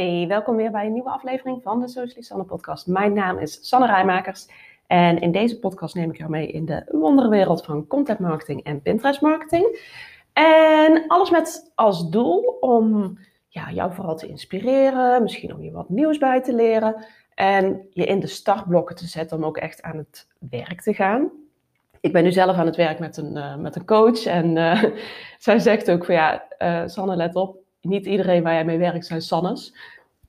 Hey, 0.00 0.26
welkom 0.28 0.56
weer 0.56 0.70
bij 0.70 0.86
een 0.86 0.92
nieuwe 0.92 1.10
aflevering 1.10 1.62
van 1.62 1.80
de 1.80 1.88
Socially 1.88 2.22
Sanne 2.22 2.44
podcast. 2.44 2.86
Mijn 2.86 3.12
naam 3.12 3.38
is 3.38 3.68
Sanne 3.68 3.86
Rijmakers 3.86 4.48
en 4.86 5.20
in 5.20 5.32
deze 5.32 5.58
podcast 5.58 5.94
neem 5.94 6.10
ik 6.10 6.16
jou 6.16 6.30
mee 6.30 6.46
in 6.46 6.64
de 6.64 6.84
wonderwereld 6.90 7.64
van 7.64 7.86
content 7.86 8.18
marketing 8.18 8.62
en 8.62 8.82
Pinterest 8.82 9.20
marketing. 9.20 9.78
En 10.32 11.04
alles 11.06 11.30
met 11.30 11.72
als 11.74 12.10
doel 12.10 12.56
om 12.60 13.18
ja, 13.48 13.70
jou 13.70 13.92
vooral 13.92 14.16
te 14.16 14.26
inspireren, 14.26 15.22
misschien 15.22 15.54
om 15.54 15.62
je 15.62 15.70
wat 15.70 15.88
nieuws 15.88 16.18
bij 16.18 16.42
te 16.42 16.54
leren 16.54 17.04
en 17.34 17.88
je 17.90 18.04
in 18.04 18.20
de 18.20 18.26
startblokken 18.26 18.96
te 18.96 19.06
zetten 19.06 19.36
om 19.36 19.44
ook 19.44 19.56
echt 19.56 19.82
aan 19.82 19.96
het 19.96 20.26
werk 20.50 20.80
te 20.80 20.94
gaan. 20.94 21.30
Ik 22.00 22.12
ben 22.12 22.24
nu 22.24 22.32
zelf 22.32 22.56
aan 22.56 22.66
het 22.66 22.76
werk 22.76 22.98
met 22.98 23.16
een, 23.16 23.36
uh, 23.36 23.56
met 23.56 23.76
een 23.76 23.84
coach 23.84 24.24
en 24.24 24.56
uh, 24.56 24.84
zij 25.38 25.58
zegt 25.58 25.90
ook 25.90 26.04
van 26.04 26.14
ja, 26.14 26.44
uh, 26.58 26.82
Sanne 26.86 27.16
let 27.16 27.34
op, 27.34 27.59
niet 27.80 28.06
iedereen 28.06 28.42
waar 28.42 28.52
jij 28.52 28.64
mee 28.64 28.78
werkt 28.78 29.06
zijn 29.06 29.22
Sannes. 29.22 29.74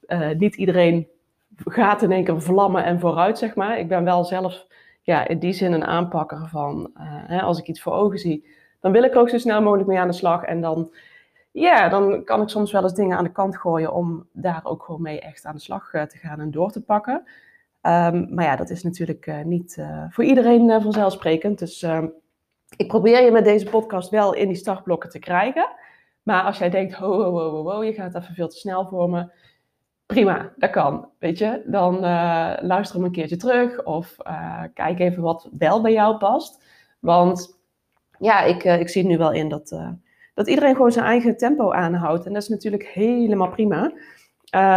Uh, 0.08 0.30
niet 0.30 0.56
iedereen 0.56 1.08
gaat 1.56 2.02
in 2.02 2.12
één 2.12 2.24
keer 2.24 2.42
vlammen 2.42 2.84
en 2.84 3.00
vooruit, 3.00 3.38
zeg 3.38 3.56
maar. 3.56 3.80
Ik 3.80 3.88
ben 3.88 4.04
wel 4.04 4.24
zelf 4.24 4.68
ja, 5.02 5.28
in 5.28 5.40
die 5.40 5.54
zin 5.54 5.72
een 5.72 5.86
aanpakker 5.86 6.48
van, 6.48 6.92
uh, 6.94 7.04
hè, 7.04 7.42
als 7.42 7.60
ik 7.60 7.68
iets 7.68 7.82
voor 7.82 7.94
ogen 7.94 8.20
zie, 8.20 8.46
dan 8.80 8.92
wil 8.92 9.04
ik 9.04 9.16
ook 9.16 9.30
zo 9.30 9.38
snel 9.38 9.62
mogelijk 9.62 9.88
mee 9.88 10.00
aan 10.00 10.08
de 10.08 10.14
slag. 10.14 10.44
En 10.44 10.62
dan, 10.62 10.94
ja, 11.52 11.90
dan 11.90 12.24
kan 12.24 12.42
ik 12.42 12.50
soms 12.50 12.72
wel 12.72 12.84
eens 12.84 12.94
dingen 12.94 13.18
aan 13.18 13.24
de 13.24 13.32
kant 13.32 13.58
gooien 13.58 13.94
om 13.94 14.28
daar 14.32 14.62
ook 14.64 14.84
gewoon 14.84 15.02
mee 15.02 15.20
echt 15.20 15.46
aan 15.46 15.56
de 15.56 15.62
slag 15.62 15.94
uh, 15.94 16.02
te 16.02 16.18
gaan 16.18 16.40
en 16.40 16.52
door 16.52 16.72
te 16.72 16.82
pakken. 16.82 17.24
Um, 17.82 18.28
maar 18.34 18.46
ja, 18.46 18.56
dat 18.56 18.70
is 18.70 18.84
natuurlijk 18.84 19.44
niet 19.44 19.86
voor 20.10 20.24
iedereen 20.24 20.82
vanzelfsprekend. 20.82 21.60
Dus 21.60 21.82
ehm, 21.82 22.08
ik 22.78 22.88
probeer 22.88 23.24
je 23.24 23.32
met 23.32 23.44
deze 23.44 23.70
podcast 23.70 24.10
wel 24.10 24.34
in 24.34 24.48
die 24.48 24.58
startblokken 24.58 25.10
te 25.10 25.20
krijgen. 25.20 25.70
Maar 26.24 26.44
als 26.44 26.58
jij 26.58 26.70
denkt, 26.70 26.94
ho, 26.94 27.24
ho, 27.24 27.70
ho, 27.70 27.84
je 27.84 27.94
gaat 27.94 28.16
even 28.16 28.34
veel 28.34 28.48
te 28.48 28.58
snel 28.58 28.88
voor 28.88 29.10
me. 29.10 29.30
Prima, 30.06 30.54
dat 30.58 30.70
kan, 30.70 31.10
weet 31.20 31.38
je. 31.38 31.62
Dan 31.66 31.96
uh, 31.96 32.54
luister 32.60 32.96
hem 32.96 33.06
een 33.06 33.12
keertje 33.12 33.38
terug 33.38 33.84
of 33.84 34.16
uh, 34.28 34.64
kijk 34.74 35.00
even 35.00 35.24
wat 35.24 35.50
wel 35.58 35.82
bij 35.82 35.92
jou 35.92 36.18
past. 36.18 36.64
Want 37.00 37.60
ja, 38.20 38.42
ik, 38.42 38.64
uh, 38.64 38.80
ik 38.80 38.90
zie 38.90 39.06
nu 39.06 39.18
wel 39.18 39.32
in 39.32 39.50
dat, 39.50 39.76
dat 40.34 40.48
iedereen 40.48 40.76
gewoon 40.76 40.92
zijn 40.92 41.06
eigen 41.06 41.38
tempo 41.38 41.72
aanhoudt. 41.72 42.26
En 42.26 42.34
dat 42.34 42.42
is 42.42 42.50
natuurlijk 42.50 42.88
helemaal 42.88 43.50
prima. 43.50 43.92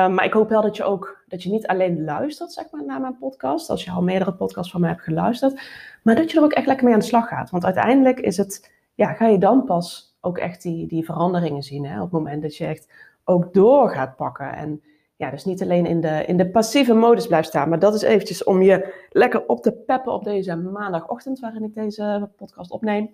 maar 0.08 0.24
ik 0.24 0.32
hoop 0.32 0.48
wel 0.48 0.62
dat 0.62 0.76
je 0.76 0.84
ook, 0.84 1.24
dat 1.28 1.42
je 1.42 1.50
niet 1.50 1.66
alleen 1.66 2.04
luistert, 2.04 2.52
zeg 2.52 2.70
maar, 2.70 2.84
naar 2.84 3.00
mijn 3.00 3.18
podcast. 3.18 3.70
Als 3.70 3.84
je 3.84 3.90
al 3.90 4.02
meerdere 4.02 4.34
podcasts 4.34 4.72
van 4.72 4.80
mij 4.80 4.90
hebt 4.90 5.02
geluisterd. 5.02 5.60
Maar 6.02 6.14
dat 6.14 6.30
je 6.30 6.38
er 6.38 6.44
ook 6.44 6.52
echt 6.52 6.66
lekker 6.66 6.84
mee 6.84 6.94
aan 6.94 7.00
de 7.00 7.06
slag 7.06 7.28
gaat. 7.28 7.50
Want 7.50 7.64
uiteindelijk 7.64 8.20
is 8.20 8.36
het, 8.36 8.72
ja, 8.94 9.12
ga 9.12 9.26
je 9.26 9.38
dan 9.38 9.64
pas 9.64 10.13
ook 10.24 10.38
echt 10.38 10.62
die, 10.62 10.86
die 10.86 11.04
veranderingen 11.04 11.62
zien. 11.62 11.86
Hè? 11.86 11.96
Op 11.96 12.02
het 12.02 12.12
moment 12.12 12.42
dat 12.42 12.56
je 12.56 12.66
echt 12.66 12.88
ook 13.24 13.54
door 13.54 13.90
gaat 13.90 14.16
pakken. 14.16 14.52
En 14.54 14.82
ja, 15.16 15.30
dus 15.30 15.44
niet 15.44 15.62
alleen 15.62 15.86
in 15.86 16.00
de, 16.00 16.24
in 16.26 16.36
de 16.36 16.50
passieve 16.50 16.94
modus 16.94 17.26
blijft 17.26 17.48
staan. 17.48 17.68
Maar 17.68 17.78
dat 17.78 17.94
is 17.94 18.02
eventjes 18.02 18.44
om 18.44 18.62
je 18.62 19.06
lekker 19.10 19.46
op 19.46 19.62
te 19.62 19.72
peppen 19.72 20.12
op 20.12 20.24
deze 20.24 20.56
maandagochtend 20.56 21.40
waarin 21.40 21.64
ik 21.64 21.74
deze 21.74 22.30
podcast 22.36 22.70
opneem. 22.70 23.10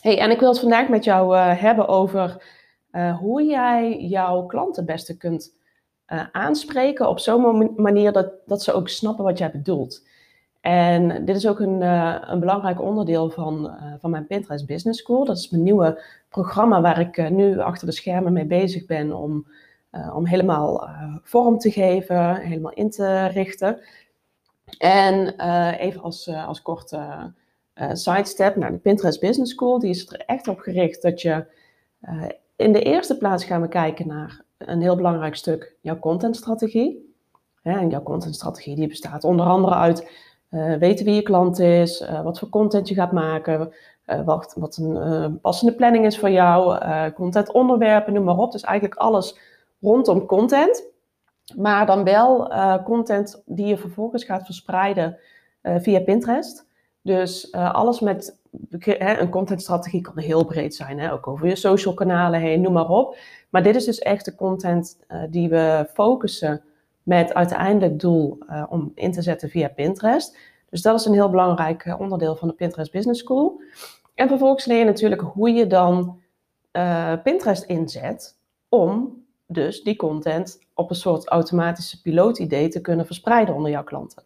Hey, 0.00 0.18
en 0.18 0.30
ik 0.30 0.40
wil 0.40 0.48
het 0.48 0.60
vandaag 0.60 0.88
met 0.88 1.04
jou 1.04 1.36
uh, 1.36 1.60
hebben 1.60 1.88
over 1.88 2.44
uh, 2.92 3.18
hoe 3.18 3.44
jij 3.44 4.00
jouw 4.00 4.46
klanten 4.46 4.84
beste 4.84 5.16
kunt 5.16 5.56
uh, 6.08 6.26
aanspreken 6.32 7.08
op 7.08 7.18
zo'n 7.18 7.72
manier 7.76 8.12
dat, 8.12 8.32
dat 8.46 8.62
ze 8.62 8.72
ook 8.72 8.88
snappen 8.88 9.24
wat 9.24 9.38
jij 9.38 9.50
bedoelt. 9.50 10.06
En 10.64 11.24
dit 11.24 11.36
is 11.36 11.46
ook 11.46 11.60
een, 11.60 11.80
uh, 11.80 12.16
een 12.20 12.40
belangrijk 12.40 12.80
onderdeel 12.80 13.30
van, 13.30 13.66
uh, 13.66 13.92
van 13.98 14.10
mijn 14.10 14.26
Pinterest 14.26 14.66
Business 14.66 15.00
School. 15.00 15.24
Dat 15.24 15.36
is 15.36 15.50
mijn 15.50 15.62
nieuwe 15.62 16.02
programma 16.28 16.80
waar 16.80 17.00
ik 17.00 17.16
uh, 17.16 17.28
nu 17.28 17.58
achter 17.58 17.86
de 17.86 17.92
schermen 17.92 18.32
mee 18.32 18.44
bezig 18.44 18.86
ben 18.86 19.12
om, 19.12 19.46
om 20.14 20.26
helemaal 20.26 20.88
vorm 21.22 21.58
te 21.58 21.70
geven, 21.70 22.36
helemaal 22.36 22.72
in 22.72 22.90
te 22.90 23.26
richten. 23.26 23.80
En 24.78 25.40
even 25.78 26.02
als, 26.02 26.28
als 26.28 26.62
korte 26.62 27.32
sidestep 27.92 28.56
naar 28.56 28.72
de 28.72 28.78
Pinterest 28.78 29.20
Business 29.20 29.52
School, 29.52 29.78
die 29.78 29.90
is 29.90 30.12
er 30.12 30.22
echt 30.26 30.48
op 30.48 30.58
gericht 30.58 31.02
dat 31.02 31.22
je 31.22 31.46
in 32.56 32.72
de 32.72 32.82
eerste 32.82 33.16
plaats 33.18 33.44
gaan 33.44 33.60
we 33.60 33.68
kijken 33.68 34.06
naar 34.06 34.42
een 34.58 34.80
heel 34.80 34.96
belangrijk 34.96 35.34
stuk, 35.34 35.76
jouw 35.80 35.98
contentstrategie. 35.98 37.14
En 37.62 37.90
jouw 37.90 38.02
contentstrategie 38.02 38.76
die 38.76 38.88
bestaat 38.88 39.24
onder 39.24 39.46
andere 39.46 39.74
uit 39.74 40.32
uh, 40.54 40.74
weten 40.74 41.04
wie 41.04 41.14
je 41.14 41.22
klant 41.22 41.58
is, 41.58 42.00
uh, 42.00 42.22
wat 42.22 42.38
voor 42.38 42.48
content 42.48 42.88
je 42.88 42.94
gaat 42.94 43.12
maken, 43.12 43.72
uh, 44.06 44.24
wat, 44.24 44.54
wat 44.58 44.76
een 44.76 45.40
passende 45.40 45.74
planning 45.74 46.04
is 46.04 46.18
voor 46.18 46.30
jou, 46.30 46.78
content 47.12 47.52
onderwerpen, 47.52 48.12
noem 48.12 48.24
maar 48.24 48.36
op. 48.36 48.52
Dus 48.52 48.62
eigenlijk 48.62 49.00
alles 49.00 49.38
rondom 49.80 50.26
content. 50.26 50.84
Maar 51.56 51.86
dan 51.86 52.04
wel 52.04 52.52
content 52.84 53.42
die 53.46 53.66
je 53.66 53.76
vervolgens 53.76 54.24
gaat 54.24 54.44
verspreiden 54.44 55.18
via 55.62 56.00
Pinterest. 56.00 56.66
Dus 57.02 57.52
alles 57.52 58.00
met 58.00 58.40
hè, 58.78 59.18
een 59.18 59.30
contentstrategie 59.30 60.00
kan 60.00 60.18
heel 60.18 60.44
breed 60.44 60.74
zijn, 60.74 60.98
hè, 60.98 61.12
ook 61.12 61.26
over 61.26 61.46
je 61.46 61.56
social 61.56 61.94
kanalen 61.94 62.40
heen, 62.40 62.60
noem 62.60 62.72
maar 62.72 62.88
op. 62.88 63.16
Maar 63.50 63.62
dit 63.62 63.76
is 63.76 63.84
dus 63.84 63.98
echt 63.98 64.24
de 64.24 64.34
content 64.34 64.98
die 65.30 65.48
we 65.48 65.88
focussen 65.92 66.62
met 67.04 67.34
uiteindelijk 67.34 68.00
doel 68.00 68.38
uh, 68.50 68.64
om 68.68 68.92
in 68.94 69.12
te 69.12 69.22
zetten 69.22 69.48
via 69.48 69.68
Pinterest. 69.68 70.38
Dus 70.70 70.82
dat 70.82 70.98
is 71.00 71.04
een 71.04 71.12
heel 71.12 71.30
belangrijk 71.30 71.84
uh, 71.84 72.00
onderdeel 72.00 72.36
van 72.36 72.48
de 72.48 72.54
Pinterest 72.54 72.92
Business 72.92 73.20
School. 73.20 73.62
En 74.14 74.28
vervolgens 74.28 74.64
leer 74.64 74.78
je 74.78 74.84
natuurlijk 74.84 75.20
hoe 75.20 75.50
je 75.50 75.66
dan 75.66 76.20
uh, 76.72 77.12
Pinterest 77.22 77.62
inzet 77.64 78.38
om 78.68 79.22
dus 79.46 79.82
die 79.82 79.96
content 79.96 80.58
op 80.74 80.90
een 80.90 80.96
soort 80.96 81.28
automatische 81.28 82.00
pilootidee 82.00 82.68
te 82.68 82.80
kunnen 82.80 83.06
verspreiden 83.06 83.54
onder 83.54 83.70
jouw 83.70 83.84
klanten. 83.84 84.22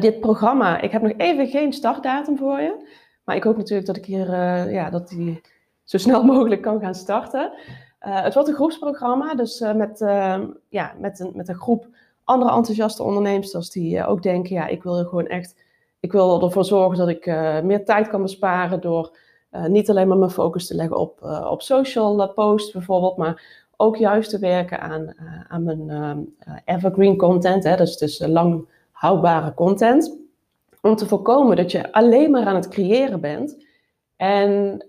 dit 0.00 0.20
programma, 0.20 0.80
ik 0.80 0.90
heb 0.90 1.02
nog 1.02 1.12
even 1.16 1.46
geen 1.46 1.72
startdatum 1.72 2.36
voor 2.36 2.60
je, 2.60 2.88
maar 3.24 3.36
ik 3.36 3.42
hoop 3.42 3.56
natuurlijk 3.56 3.86
dat 3.86 3.96
ik 3.96 4.04
hier, 4.04 4.30
ja, 4.70 4.90
dat 4.90 5.08
die 5.08 5.40
zo 5.84 5.98
snel 5.98 6.22
mogelijk 6.32 6.62
kan 6.62 6.80
gaan 6.80 6.94
starten. 6.94 7.52
Uh, 8.00 8.22
het 8.22 8.34
wordt 8.34 8.48
een 8.48 8.54
groepsprogramma, 8.54 9.34
dus 9.34 9.60
uh, 9.60 9.74
met, 9.74 10.00
uh, 10.00 10.38
ja, 10.68 10.94
met, 10.98 11.20
een, 11.20 11.32
met 11.34 11.48
een 11.48 11.54
groep 11.54 11.86
andere 12.24 12.52
enthousiaste 12.52 13.02
ondernemers 13.02 13.70
die 13.70 14.06
ook 14.06 14.22
denken, 14.22 14.54
ja, 14.54 14.66
ik 14.66 14.82
wil 14.82 15.04
gewoon 15.04 15.26
echt, 15.26 15.56
ik 16.00 16.12
wil 16.12 16.42
ervoor 16.42 16.64
zorgen 16.64 16.98
dat 16.98 17.08
ik 17.08 17.26
meer 17.64 17.84
tijd 17.84 18.08
kan 18.08 18.22
besparen 18.22 18.80
door 18.80 19.18
niet 19.68 19.90
alleen 19.90 20.08
maar 20.08 20.16
mijn 20.16 20.30
focus 20.30 20.66
te 20.66 20.74
leggen 20.74 20.96
op, 20.96 21.22
op 21.50 21.62
social 21.62 22.32
posts 22.32 22.72
bijvoorbeeld, 22.72 23.16
maar 23.16 23.64
ook 23.76 23.96
juist 23.96 24.30
te 24.30 24.38
werken 24.38 24.80
aan, 24.80 25.14
aan 25.48 25.62
mijn 25.62 26.34
evergreen 26.64 27.16
content, 27.16 27.64
hè, 27.64 27.76
dus, 27.76 27.96
dus 27.96 28.26
lang 28.26 28.68
houdbare 28.90 29.54
content, 29.54 30.18
om 30.80 30.96
te 30.96 31.06
voorkomen 31.06 31.56
dat 31.56 31.70
je 31.70 31.92
alleen 31.92 32.30
maar 32.30 32.46
aan 32.46 32.54
het 32.54 32.68
creëren 32.68 33.20
bent 33.20 33.64
en 34.16 34.84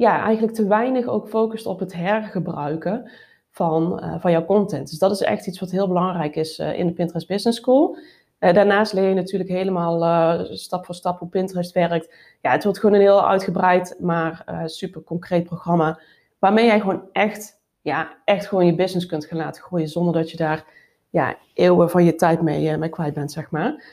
ja, 0.00 0.22
eigenlijk 0.22 0.54
te 0.54 0.66
weinig 0.66 1.06
ook 1.06 1.28
focust 1.28 1.66
op 1.66 1.78
het 1.78 1.92
hergebruiken 1.92 3.10
van, 3.50 4.00
uh, 4.04 4.14
van 4.20 4.30
jouw 4.30 4.44
content. 4.44 4.90
Dus 4.90 4.98
dat 4.98 5.10
is 5.10 5.20
echt 5.20 5.46
iets 5.46 5.60
wat 5.60 5.70
heel 5.70 5.86
belangrijk 5.86 6.36
is 6.36 6.58
uh, 6.58 6.78
in 6.78 6.86
de 6.86 6.92
Pinterest 6.92 7.26
Business 7.28 7.58
School. 7.58 7.96
Uh, 8.38 8.52
daarnaast 8.52 8.92
leer 8.92 9.08
je 9.08 9.14
natuurlijk 9.14 9.50
helemaal 9.50 10.44
stap 10.56 10.84
voor 10.84 10.94
stap 10.94 11.18
hoe 11.18 11.28
Pinterest 11.28 11.72
werkt. 11.72 12.14
Ja, 12.40 12.50
het 12.50 12.64
wordt 12.64 12.78
gewoon 12.78 12.94
een 12.94 13.00
heel 13.00 13.28
uitgebreid, 13.28 13.96
maar 13.98 14.62
super 14.64 15.02
concreet 15.02 15.44
programma. 15.44 16.00
Waarmee 16.38 16.66
jij 16.66 16.80
gewoon 16.80 17.02
echt, 17.12 17.60
ja, 17.80 18.16
echt 18.24 18.46
gewoon 18.46 18.66
je 18.66 18.74
business 18.74 19.06
kunt 19.06 19.24
gaan 19.24 19.38
laten 19.38 19.62
groeien. 19.62 19.88
Zonder 19.88 20.14
dat 20.14 20.30
je 20.30 20.36
daar 20.36 20.64
ja, 21.10 21.36
eeuwen 21.54 21.90
van 21.90 22.04
je 22.04 22.14
tijd 22.14 22.42
mee, 22.42 22.76
mee 22.76 22.88
kwijt 22.88 23.14
bent, 23.14 23.32
zeg 23.32 23.50
maar. 23.50 23.84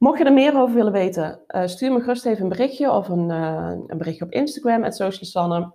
Mocht 0.00 0.18
je 0.18 0.24
er 0.24 0.32
meer 0.32 0.60
over 0.60 0.74
willen 0.74 0.92
weten, 0.92 1.40
uh, 1.48 1.66
stuur 1.66 1.92
me 1.92 2.00
gerust 2.00 2.26
even 2.26 2.42
een 2.42 2.48
berichtje 2.48 2.92
of 2.92 3.08
een, 3.08 3.28
uh, 3.30 3.70
een 3.86 3.98
berichtje 3.98 4.24
op 4.24 4.30
Instagram, 4.30 4.84
at 4.84 5.72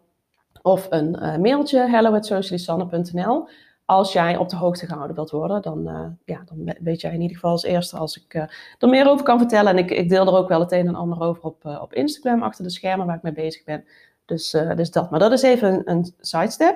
of 0.62 0.88
een 0.90 1.18
uh, 1.22 1.38
mailtje, 1.38 1.80
hello@socialisanne.nl. 1.80 3.47
Als 3.86 4.13
jij 4.13 4.38
op 4.38 4.50
de 4.50 4.56
hoogte 4.56 4.86
gehouden 4.86 5.16
wilt 5.16 5.30
worden, 5.30 5.62
dan, 5.62 5.83
ja, 6.25 6.44
dan 6.45 6.75
weet 6.80 7.01
jij 7.01 7.13
in 7.13 7.22
ieder 7.22 7.36
geval 7.36 7.51
als 7.51 7.63
eerste 7.63 7.98
als 7.98 8.18
ik 8.18 8.33
er 8.80 8.89
meer 8.89 9.10
over 9.10 9.25
kan 9.25 9.38
vertellen. 9.38 9.72
En 9.72 9.77
ik, 9.77 9.92
ik, 9.92 10.10
deel 10.10 10.27
er 10.27 10.38
ook 10.38 10.48
wel 10.48 10.60
het 10.60 10.72
een 10.72 10.88
en 10.88 10.95
ander 10.95 11.22
over 11.22 11.44
op, 11.44 11.66
op 11.81 11.94
Instagram, 11.94 12.44
achter 12.44 12.63
de 12.63 12.69
schermen 12.69 13.06
waar 13.06 13.16
ik 13.16 13.22
mee 13.22 13.33
bezig 13.33 13.63
ben. 13.63 13.86
Dus, 14.25 14.51
dus 14.75 14.92
dat. 14.92 15.10
Maar 15.10 15.19
dat 15.19 15.31
is 15.31 15.42
even 15.42 15.74
een, 15.74 15.81
een 15.86 16.13
sidestep. 16.19 16.75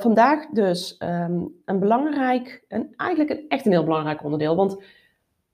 vandaag 0.00 0.48
dus 0.48 0.96
um, 1.02 1.54
een 1.64 1.78
belangrijk, 1.78 2.64
en 2.68 2.92
eigenlijk 2.96 3.30
een, 3.30 3.44
echt 3.48 3.66
een 3.66 3.72
heel 3.72 3.84
belangrijk 3.84 4.24
onderdeel, 4.24 4.56
want 4.56 4.82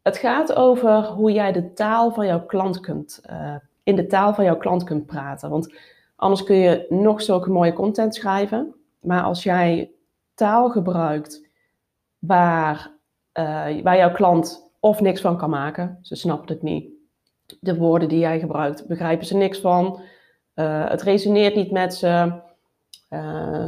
het 0.05 0.17
gaat 0.17 0.55
over 0.55 1.05
hoe 1.05 1.33
jij 1.33 1.53
de 1.53 1.73
taal 1.73 2.12
van 2.12 2.27
jouw 2.27 2.47
klant 2.47 2.81
kunt, 2.81 3.21
uh, 3.31 3.55
in 3.83 3.97
de 3.97 4.06
taal 4.06 4.35
van 4.35 4.45
jouw 4.45 4.56
klant 4.56 4.85
kunt 4.85 5.06
praten. 5.06 5.51
Want 5.51 5.75
anders 6.17 6.43
kun 6.43 6.56
je 6.56 6.87
nog 6.89 7.23
zulke 7.23 7.51
mooie 7.51 7.73
content 7.73 8.15
schrijven. 8.15 8.75
Maar 9.01 9.23
als 9.23 9.43
jij 9.43 9.91
taal 10.35 10.71
gebruikt 10.71 11.49
waar, 12.19 12.91
uh, 13.39 13.83
waar 13.83 13.97
jouw 13.97 14.12
klant 14.12 14.71
of 14.81 15.01
niks 15.01 15.21
van 15.21 15.37
kan 15.37 15.51
maken, 15.51 15.99
ze 16.03 16.17
snapt 16.17 16.49
het 16.49 16.62
niet. 16.62 16.89
De 17.61 17.77
woorden 17.77 18.09
die 18.09 18.19
jij 18.19 18.39
gebruikt, 18.39 18.87
begrijpen 18.87 19.27
ze 19.27 19.37
niks 19.37 19.61
van. 19.61 20.00
Uh, 20.55 20.89
het 20.89 21.03
resoneert 21.03 21.55
niet 21.55 21.71
met 21.71 21.95
ze. 21.95 22.43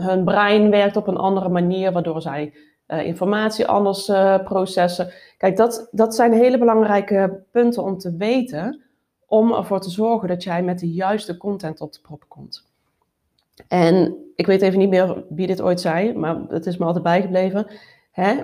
hun 0.00 0.24
brein 0.24 0.70
werkt 0.70 0.96
op 0.96 1.06
een 1.06 1.16
andere 1.16 1.48
manier, 1.48 1.92
waardoor 1.92 2.22
zij 2.22 2.54
informatie 2.86 3.66
anders 3.66 4.04
processen. 4.44 5.12
Kijk, 5.38 5.56
dat, 5.56 5.88
dat 5.90 6.14
zijn 6.14 6.32
hele 6.32 6.58
belangrijke 6.58 7.42
punten 7.50 7.82
om 7.82 7.98
te 7.98 8.16
weten, 8.16 8.82
om 9.26 9.52
ervoor 9.52 9.80
te 9.80 9.90
zorgen 9.90 10.28
dat 10.28 10.42
jij 10.42 10.62
met 10.62 10.78
de 10.78 10.92
juiste 10.92 11.36
content 11.36 11.80
op 11.80 11.92
de 11.92 12.00
prop 12.00 12.24
komt. 12.28 12.64
En 13.68 14.16
ik 14.36 14.46
weet 14.46 14.62
even 14.62 14.78
niet 14.78 14.88
meer 14.88 15.24
wie 15.28 15.46
dit 15.46 15.62
ooit 15.62 15.80
zei, 15.80 16.14
maar 16.14 16.36
het 16.48 16.66
is 16.66 16.76
me 16.76 16.84
altijd 16.84 17.04
bijgebleven. 17.04 17.66
Hè? 18.10 18.34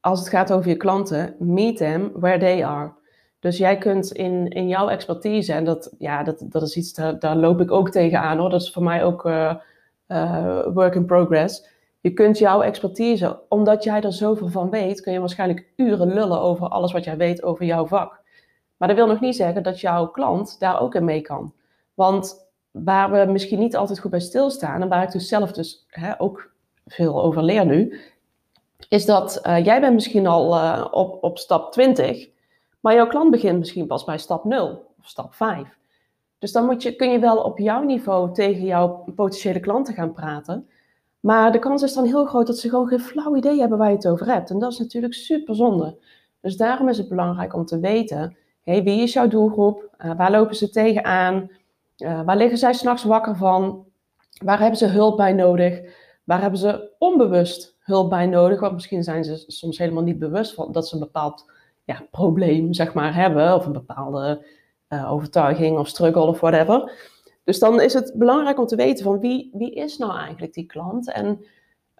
Als 0.00 0.18
het 0.18 0.28
gaat 0.28 0.52
over 0.52 0.68
je 0.68 0.76
klanten, 0.76 1.34
meet 1.38 1.76
them 1.76 2.10
where 2.14 2.38
they 2.38 2.64
are. 2.64 2.92
Dus 3.38 3.58
jij 3.58 3.78
kunt 3.78 4.12
in, 4.12 4.48
in 4.48 4.68
jouw 4.68 4.88
expertise, 4.88 5.52
en 5.52 5.64
dat, 5.64 5.94
ja, 5.98 6.22
dat, 6.22 6.44
dat 6.48 6.62
is 6.62 6.76
iets, 6.76 6.92
daar, 6.92 7.18
daar 7.18 7.36
loop 7.36 7.60
ik 7.60 7.70
ook 7.70 7.90
tegenaan 7.90 8.38
hoor. 8.38 8.50
Dat 8.50 8.62
is 8.62 8.72
voor 8.72 8.82
mij 8.82 9.04
ook 9.04 9.24
uh, 9.24 9.54
work 10.74 10.94
in 10.94 11.04
progress. 11.04 11.66
Je 12.04 12.12
kunt 12.12 12.38
jouw 12.38 12.62
expertise, 12.62 13.40
omdat 13.48 13.84
jij 13.84 14.00
er 14.00 14.12
zoveel 14.12 14.48
van 14.48 14.70
weet, 14.70 15.00
kun 15.00 15.12
je 15.12 15.20
waarschijnlijk 15.20 15.66
uren 15.76 16.14
lullen 16.14 16.40
over 16.40 16.68
alles 16.68 16.92
wat 16.92 17.04
jij 17.04 17.16
weet 17.16 17.42
over 17.42 17.64
jouw 17.64 17.86
vak. 17.86 18.20
Maar 18.76 18.88
dat 18.88 18.96
wil 18.96 19.06
nog 19.06 19.20
niet 19.20 19.36
zeggen 19.36 19.62
dat 19.62 19.80
jouw 19.80 20.06
klant 20.06 20.60
daar 20.60 20.80
ook 20.80 20.94
in 20.94 21.04
mee 21.04 21.20
kan. 21.20 21.54
Want 21.94 22.48
waar 22.70 23.10
we 23.10 23.32
misschien 23.32 23.58
niet 23.58 23.76
altijd 23.76 23.98
goed 23.98 24.10
bij 24.10 24.20
stilstaan, 24.20 24.82
en 24.82 24.88
waar 24.88 25.02
ik 25.02 25.12
dus 25.12 25.28
zelf 25.28 25.52
dus 25.52 25.84
hè, 25.88 26.20
ook 26.20 26.50
veel 26.86 27.22
over 27.22 27.42
leer 27.42 27.66
nu, 27.66 28.00
is 28.88 29.04
dat 29.04 29.40
uh, 29.46 29.64
jij 29.64 29.80
bent 29.80 29.94
misschien 29.94 30.26
al 30.26 30.56
uh, 30.56 30.86
op, 30.90 31.22
op 31.22 31.38
stap 31.38 31.72
20, 31.72 32.28
maar 32.80 32.94
jouw 32.94 33.06
klant 33.06 33.30
begint 33.30 33.58
misschien 33.58 33.86
pas 33.86 34.04
bij 34.04 34.18
stap 34.18 34.44
0 34.44 34.94
of 34.98 35.08
stap 35.08 35.34
5. 35.34 35.78
Dus 36.38 36.52
dan 36.52 36.64
moet 36.64 36.82
je, 36.82 36.96
kun 36.96 37.10
je 37.10 37.18
wel 37.18 37.36
op 37.36 37.58
jouw 37.58 37.82
niveau 37.82 38.32
tegen 38.34 38.64
jouw 38.64 39.04
potentiële 39.14 39.60
klanten 39.60 39.94
gaan 39.94 40.12
praten. 40.12 40.68
Maar 41.24 41.52
de 41.52 41.58
kans 41.58 41.82
is 41.82 41.94
dan 41.94 42.04
heel 42.04 42.24
groot 42.24 42.46
dat 42.46 42.58
ze 42.58 42.68
gewoon 42.68 42.88
geen 42.88 43.00
flauw 43.00 43.36
idee 43.36 43.60
hebben 43.60 43.78
waar 43.78 43.88
je 43.88 43.96
het 43.96 44.08
over 44.08 44.26
hebt. 44.26 44.50
En 44.50 44.58
dat 44.58 44.72
is 44.72 44.78
natuurlijk 44.78 45.14
super 45.14 45.54
zonde. 45.54 45.98
Dus 46.40 46.56
daarom 46.56 46.88
is 46.88 46.98
het 46.98 47.08
belangrijk 47.08 47.54
om 47.54 47.64
te 47.64 47.78
weten, 47.78 48.36
hey, 48.62 48.82
wie 48.82 49.02
is 49.02 49.12
jouw 49.12 49.28
doelgroep? 49.28 49.88
Uh, 49.98 50.16
waar 50.16 50.30
lopen 50.30 50.56
ze 50.56 50.70
tegenaan? 50.70 51.50
Uh, 51.98 52.22
waar 52.22 52.36
liggen 52.36 52.58
zij 52.58 52.72
s'nachts 52.72 53.04
wakker 53.04 53.36
van? 53.36 53.84
Waar 54.44 54.58
hebben 54.58 54.78
ze 54.78 54.86
hulp 54.86 55.16
bij 55.16 55.32
nodig? 55.32 55.80
Waar 56.24 56.40
hebben 56.40 56.58
ze 56.58 56.90
onbewust 56.98 57.76
hulp 57.80 58.10
bij 58.10 58.26
nodig? 58.26 58.60
Want 58.60 58.72
misschien 58.72 59.02
zijn 59.02 59.24
ze 59.24 59.44
soms 59.46 59.78
helemaal 59.78 60.02
niet 60.02 60.18
bewust 60.18 60.54
van 60.54 60.72
dat 60.72 60.88
ze 60.88 60.94
een 60.94 61.00
bepaald 61.00 61.52
ja, 61.84 62.06
probleem 62.10 62.72
zeg 62.72 62.94
maar, 62.94 63.14
hebben. 63.14 63.54
Of 63.54 63.66
een 63.66 63.72
bepaalde 63.72 64.46
uh, 64.88 65.12
overtuiging 65.12 65.78
of 65.78 65.88
struggle 65.88 66.26
of 66.26 66.40
whatever. 66.40 66.92
Dus 67.44 67.58
dan 67.58 67.80
is 67.80 67.92
het 67.92 68.12
belangrijk 68.14 68.58
om 68.58 68.66
te 68.66 68.76
weten 68.76 69.04
van 69.04 69.20
wie, 69.20 69.50
wie 69.52 69.74
is 69.74 69.98
nou 69.98 70.18
eigenlijk 70.18 70.54
die 70.54 70.66
klant? 70.66 71.12
En 71.12 71.44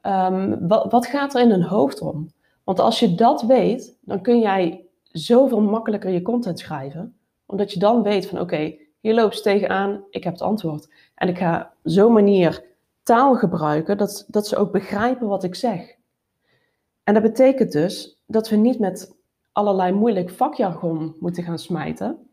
um, 0.02 0.68
wat, 0.68 1.06
gaat 1.06 1.34
er 1.34 1.40
in 1.40 1.50
hun 1.50 1.62
hoofd 1.62 2.00
om? 2.00 2.30
Want 2.64 2.80
als 2.80 3.00
je 3.00 3.14
dat 3.14 3.42
weet, 3.42 3.98
dan 4.00 4.22
kun 4.22 4.38
jij 4.38 4.86
zoveel 5.02 5.60
makkelijker 5.60 6.10
je 6.10 6.22
content 6.22 6.58
schrijven. 6.58 7.16
Omdat 7.46 7.72
je 7.72 7.78
dan 7.78 8.02
weet 8.02 8.26
van 8.26 8.40
oké, 8.40 8.76
hier 9.00 9.14
loopt 9.14 9.36
ze 9.36 9.42
tegenaan, 9.42 10.04
ik 10.10 10.24
heb 10.24 10.32
het 10.32 10.42
antwoord. 10.42 10.88
En 11.14 11.28
ik 11.28 11.38
ga 11.38 11.72
zo'n 11.82 12.12
manier 12.12 12.64
taal 13.02 13.34
gebruiken 13.36 13.98
dat, 13.98 14.24
dat 14.28 14.46
ze 14.46 14.56
ook 14.56 14.72
begrijpen 14.72 15.28
wat 15.28 15.44
ik 15.44 15.54
zeg. 15.54 15.96
En 17.02 17.14
dat 17.14 17.22
betekent 17.22 17.72
dus 17.72 18.20
dat 18.26 18.48
we 18.48 18.56
niet 18.56 18.78
met 18.78 19.16
allerlei 19.52 19.92
moeilijk 19.92 20.30
vakjargon 20.30 21.16
moeten 21.20 21.42
gaan 21.42 21.58
smijten. 21.58 22.23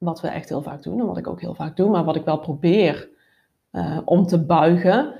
Wat 0.00 0.20
we 0.20 0.28
echt 0.28 0.48
heel 0.48 0.62
vaak 0.62 0.82
doen 0.82 1.00
en 1.00 1.06
wat 1.06 1.16
ik 1.16 1.26
ook 1.26 1.40
heel 1.40 1.54
vaak 1.54 1.76
doe, 1.76 1.90
maar 1.90 2.04
wat 2.04 2.16
ik 2.16 2.24
wel 2.24 2.38
probeer 2.38 3.08
uh, 3.72 3.98
om 4.04 4.26
te 4.26 4.44
buigen 4.44 5.14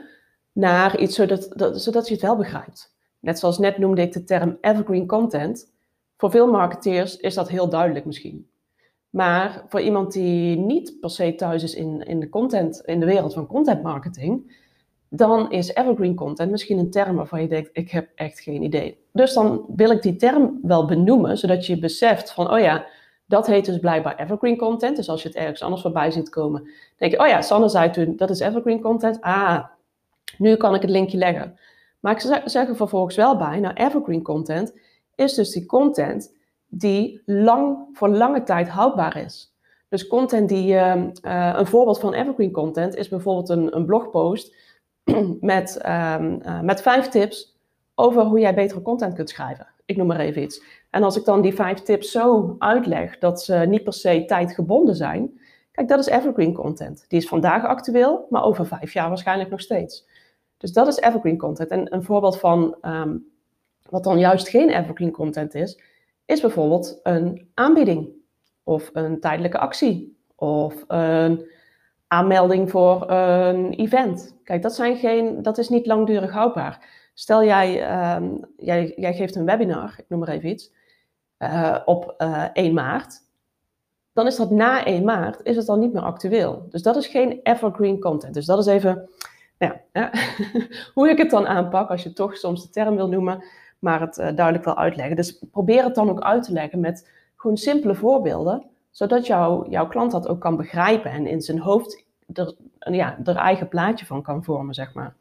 naar 0.53 0.99
iets 0.99 1.15
zodat, 1.15 1.53
dat, 1.57 1.83
zodat 1.83 2.09
je 2.09 2.15
het 2.15 2.23
wel 2.23 2.37
begrijpt. 2.37 2.95
Net 3.19 3.39
zoals 3.39 3.59
net 3.59 3.79
noemde 3.79 4.03
ik 4.03 4.13
de 4.13 4.25
term 4.25 4.59
evergreen 4.61 5.07
content. 5.07 5.73
Voor 6.17 6.31
veel 6.31 6.51
marketeers 6.51 7.17
is 7.17 7.35
dat 7.35 7.49
heel 7.49 7.69
duidelijk 7.69 8.05
misschien. 8.05 8.49
Maar 9.11 9.65
voor 9.69 9.81
iemand 9.81 10.13
die 10.13 10.57
niet 10.57 11.01
per 11.01 11.11
se 11.11 11.35
thuis 11.35 11.63
is 11.63 11.75
in, 11.75 12.03
in, 12.03 12.21
de, 12.21 12.29
content, 12.29 12.81
in 12.85 13.01
de 13.01 13.07
wereld 13.07 13.35
van 13.35 13.47
content 13.47 13.83
marketing, 13.83 14.59
dan 15.09 15.51
is 15.51 15.75
evergreen 15.75 16.15
content 16.15 16.51
misschien 16.51 16.79
een 16.79 16.91
term 16.91 17.17
waarvan 17.17 17.43
je 17.43 17.49
denkt, 17.49 17.71
ik 17.73 17.91
heb 17.91 18.11
echt 18.15 18.41
geen 18.41 18.63
idee. 18.63 18.99
Dus 19.13 19.35
dan 19.35 19.65
wil 19.77 19.91
ik 19.91 20.03
die 20.03 20.17
term 20.17 20.59
wel 20.63 20.87
benoemen, 20.87 21.39
zodat 21.39 21.67
je 21.67 21.79
beseft 21.79 22.33
van, 22.33 22.53
oh 22.53 22.59
ja, 22.59 22.87
dat 23.31 23.47
heet 23.47 23.65
dus 23.65 23.79
blijkbaar 23.79 24.19
evergreen 24.19 24.57
content. 24.57 24.97
Dus 24.97 25.09
als 25.09 25.23
je 25.23 25.29
het 25.29 25.37
ergens 25.37 25.63
anders 25.63 25.83
voorbij 25.83 26.11
ziet 26.11 26.29
komen, 26.29 26.69
denk 26.97 27.13
je, 27.13 27.21
oh 27.21 27.27
ja, 27.27 27.43
Sanne 27.43 27.69
zei 27.69 27.91
toen, 27.91 28.17
dat 28.17 28.31
is 28.31 28.41
evergreen 28.41 28.81
content. 28.81 29.21
Ah, 29.21 29.65
nu 30.39 30.57
kan 30.57 30.75
ik 30.75 30.83
het 30.83 30.91
linkje 30.91 31.19
leggen. 31.19 31.59
Maar 32.01 32.13
ik 32.13 32.41
zeg 32.45 32.69
er 32.69 32.77
vervolgens 32.77 33.17
wel 33.17 33.37
bij, 33.37 33.61
nou, 33.61 33.75
evergreen 33.75 34.23
content 34.23 34.79
is 35.15 35.35
dus 35.35 35.51
die 35.51 35.67
content 35.67 36.35
die 36.67 37.23
lang, 37.25 37.89
voor 37.93 38.09
lange 38.09 38.43
tijd 38.43 38.69
houdbaar 38.69 39.17
is. 39.17 39.55
Dus 39.89 40.07
content 40.07 40.49
die, 40.49 40.73
uh, 40.73 41.05
een 41.57 41.67
voorbeeld 41.67 42.01
van 42.01 42.15
evergreen 42.15 42.53
content 42.53 42.97
is 42.97 43.09
bijvoorbeeld 43.09 43.49
een, 43.49 43.77
een 43.77 43.85
blogpost 43.85 44.55
met, 45.41 45.81
um, 45.87 46.41
uh, 46.43 46.61
met 46.61 46.83
vijf 46.83 47.09
tips 47.09 47.57
over 47.95 48.23
hoe 48.23 48.41
jij 48.41 48.55
betere 48.55 48.83
content 48.83 49.15
kunt 49.15 49.31
schrijven. 49.31 49.67
Ik 49.85 49.97
noem 49.97 50.07
maar 50.07 50.21
even 50.21 50.43
iets. 50.43 50.63
En 50.91 51.03
als 51.03 51.17
ik 51.17 51.25
dan 51.25 51.41
die 51.41 51.55
vijf 51.55 51.79
tips 51.79 52.11
zo 52.11 52.57
uitleg 52.59 53.19
dat 53.19 53.43
ze 53.43 53.55
niet 53.55 53.85
per 53.85 53.93
se 53.93 54.25
tijdgebonden 54.27 54.97
zijn, 54.97 55.41
kijk, 55.73 55.89
dat 55.89 55.99
is 55.99 56.07
evergreen 56.07 56.55
content. 56.55 57.05
Die 57.09 57.19
is 57.19 57.29
vandaag 57.29 57.65
actueel, 57.65 58.27
maar 58.31 58.45
over 58.45 58.67
vijf 58.67 58.93
jaar 58.93 59.09
waarschijnlijk 59.09 59.51
nog 59.51 59.61
steeds. 59.61 60.07
Dus 60.57 60.73
dat 60.73 60.87
is 60.87 60.97
evergreen 60.97 61.39
content. 61.39 61.71
En 61.71 61.95
een 61.95 62.03
voorbeeld 62.03 62.39
van 62.39 62.77
um, 62.83 63.27
wat 63.89 64.05
dan 64.05 64.19
juist 64.19 64.49
geen 64.49 64.71
evergreen 64.71 65.11
content 65.11 65.55
is, 65.55 65.81
is 66.25 66.41
bijvoorbeeld 66.41 67.01
een 67.03 67.51
aanbieding 67.55 68.09
of 68.63 68.91
een 68.93 69.21
tijdelijke 69.21 69.59
actie 69.59 70.19
of 70.35 70.85
een 70.87 71.51
aanmelding 72.07 72.71
voor 72.71 73.11
een 73.11 73.73
event. 73.73 74.37
Kijk, 74.45 74.63
dat, 74.63 74.75
zijn 74.75 74.97
geen, 74.97 75.43
dat 75.43 75.59
is 75.59 75.69
niet 75.69 75.87
langdurig 75.87 76.31
houdbaar. 76.31 76.89
Stel 77.15 77.45
jij, 77.45 77.69
um, 78.17 78.41
jij, 78.57 78.93
jij 78.97 79.15
geeft 79.15 79.35
een 79.35 79.45
webinar, 79.45 79.95
ik 79.97 80.05
noem 80.09 80.21
maar 80.21 80.29
even 80.29 80.49
iets, 80.49 80.73
uh, 81.43 81.77
op 81.85 82.15
uh, 82.19 82.45
eh, 82.45 82.51
1 82.53 82.75
maart. 82.75 83.19
Dan 84.13 84.27
is 84.27 84.37
dat 84.37 84.51
na 84.51 84.85
1 84.85 85.05
maart, 85.05 85.41
is 85.43 85.57
het 85.57 85.67
dan 85.67 85.79
niet 85.79 85.93
meer 85.93 86.03
actueel. 86.03 86.67
Dus 86.71 86.83
dat 86.83 86.97
is 86.97 87.07
geen 87.07 87.41
evergreen 87.43 88.01
content. 88.01 88.35
Dus 88.35 88.47
dat 88.47 88.59
is 88.59 88.67
even 88.67 89.09
nou 89.59 89.75
ja, 89.93 90.11
hoe 90.95 91.09
ik 91.09 91.19
het 91.19 91.31
dan 91.31 91.47
aanpak, 91.47 91.91
als 91.91 92.03
je 92.03 92.13
toch 92.13 92.37
soms 92.37 92.63
de 92.63 92.71
term 92.71 92.97
wil 92.97 93.09
noemen 93.09 93.45
maar 93.81 94.01
het 94.01 94.19
uh, 94.19 94.25
duidelijk 94.35 94.65
wel 94.65 94.77
uitleggen. 94.77 95.17
Dus 95.17 95.39
probeer 95.51 95.85
het 95.85 95.95
dan 95.95 96.11
ook 96.11 96.21
uit 96.21 96.43
te 96.43 96.53
leggen 96.53 96.81
met 96.81 97.11
gewoon 97.37 97.57
simpele 97.57 97.95
voorbeelden, 97.95 98.67
zodat 98.91 99.27
jou, 99.27 99.71
jouw 99.71 99.89
klant 99.89 100.11
dat 100.13 100.29
ook 100.29 100.41
kan 100.41 100.57
begrijpen 100.57 101.11
en 101.11 101.27
in 101.27 101.41
zijn 101.41 101.59
hoofd 101.59 102.05
er, 102.33 102.55
ja, 102.79 103.19
er 103.25 103.37
eigen 103.37 103.69
plaatje 103.69 104.07
van 104.07 104.23
kan 104.23 104.45
vormen, 104.45 104.75
zeg 104.75 104.95
maar. 104.95 105.15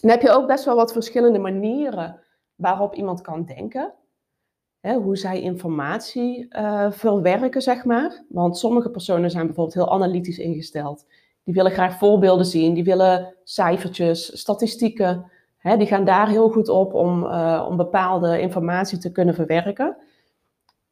Dan 0.00 0.10
heb 0.10 0.22
je 0.22 0.30
ook 0.30 0.46
best 0.46 0.64
wel 0.64 0.76
wat 0.76 0.92
verschillende 0.92 1.38
manieren 1.38 2.20
waarop 2.54 2.94
iemand 2.94 3.20
kan 3.20 3.44
denken. 3.44 3.92
Hè, 4.80 4.94
hoe 4.94 5.16
zij 5.16 5.40
informatie 5.40 6.46
uh, 6.50 6.90
verwerken, 6.90 7.62
zeg 7.62 7.84
maar. 7.84 8.24
Want 8.28 8.58
sommige 8.58 8.90
personen 8.90 9.30
zijn 9.30 9.46
bijvoorbeeld 9.46 9.74
heel 9.76 9.92
analytisch 9.92 10.38
ingesteld. 10.38 11.06
Die 11.44 11.54
willen 11.54 11.72
graag 11.72 11.98
voorbeelden 11.98 12.46
zien, 12.46 12.74
die 12.74 12.84
willen 12.84 13.34
cijfertjes, 13.44 14.40
statistieken 14.40 15.30
die 15.76 15.86
gaan 15.86 16.04
daar 16.04 16.28
heel 16.28 16.48
goed 16.48 16.68
op 16.68 16.94
om, 16.94 17.24
uh, 17.24 17.66
om 17.68 17.76
bepaalde 17.76 18.40
informatie 18.40 18.98
te 18.98 19.12
kunnen 19.12 19.34
verwerken. 19.34 19.96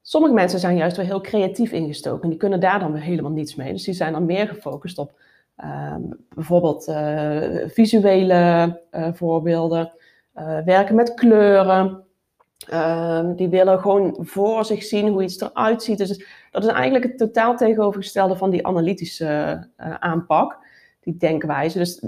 Sommige 0.02 0.35
mensen 0.35 0.59
zijn 0.59 0.76
juist 0.76 0.97
wel 0.97 1.07
heel 1.07 1.21
creatief 1.21 1.73
ingestoken 1.73 2.23
en 2.23 2.28
die 2.28 2.38
kunnen 2.38 2.61
daar 2.61 2.78
dan 2.78 2.93
weer 2.93 3.02
helemaal 3.02 3.31
niets 3.31 3.55
mee. 3.55 3.73
Dus 3.73 3.85
die 3.85 3.95
zijn 3.95 4.12
dan 4.12 4.26
meer 4.26 4.49
gefocust 4.49 4.99
op 4.99 5.12
uh, 5.64 5.97
bijvoorbeeld 6.35 6.88
uh, 6.88 7.66
visuele 7.66 8.81
voorbeelden, 9.12 9.93
werken 10.64 10.95
met 10.95 11.14
kleuren. 11.14 12.05
Ehm, 12.69 13.35
die 13.35 13.49
willen 13.49 13.81
gewoon 13.81 14.17
voor 14.21 14.65
zich 14.65 14.83
zien 14.83 15.09
hoe 15.09 15.23
iets 15.23 15.41
eruit 15.41 15.83
ziet. 15.83 15.99
Dus 15.99 16.25
dat 16.51 16.65
is 16.65 16.71
eigenlijk 16.71 17.05
het 17.05 17.19
totaal 17.19 17.57
tegenovergestelde 17.57 18.37
van 18.37 18.51
die 18.51 18.67
analytische 18.67 19.69
aanpak, 19.99 20.59
die 21.01 21.17
denkwijze. 21.17 21.79
Dus 21.79 22.03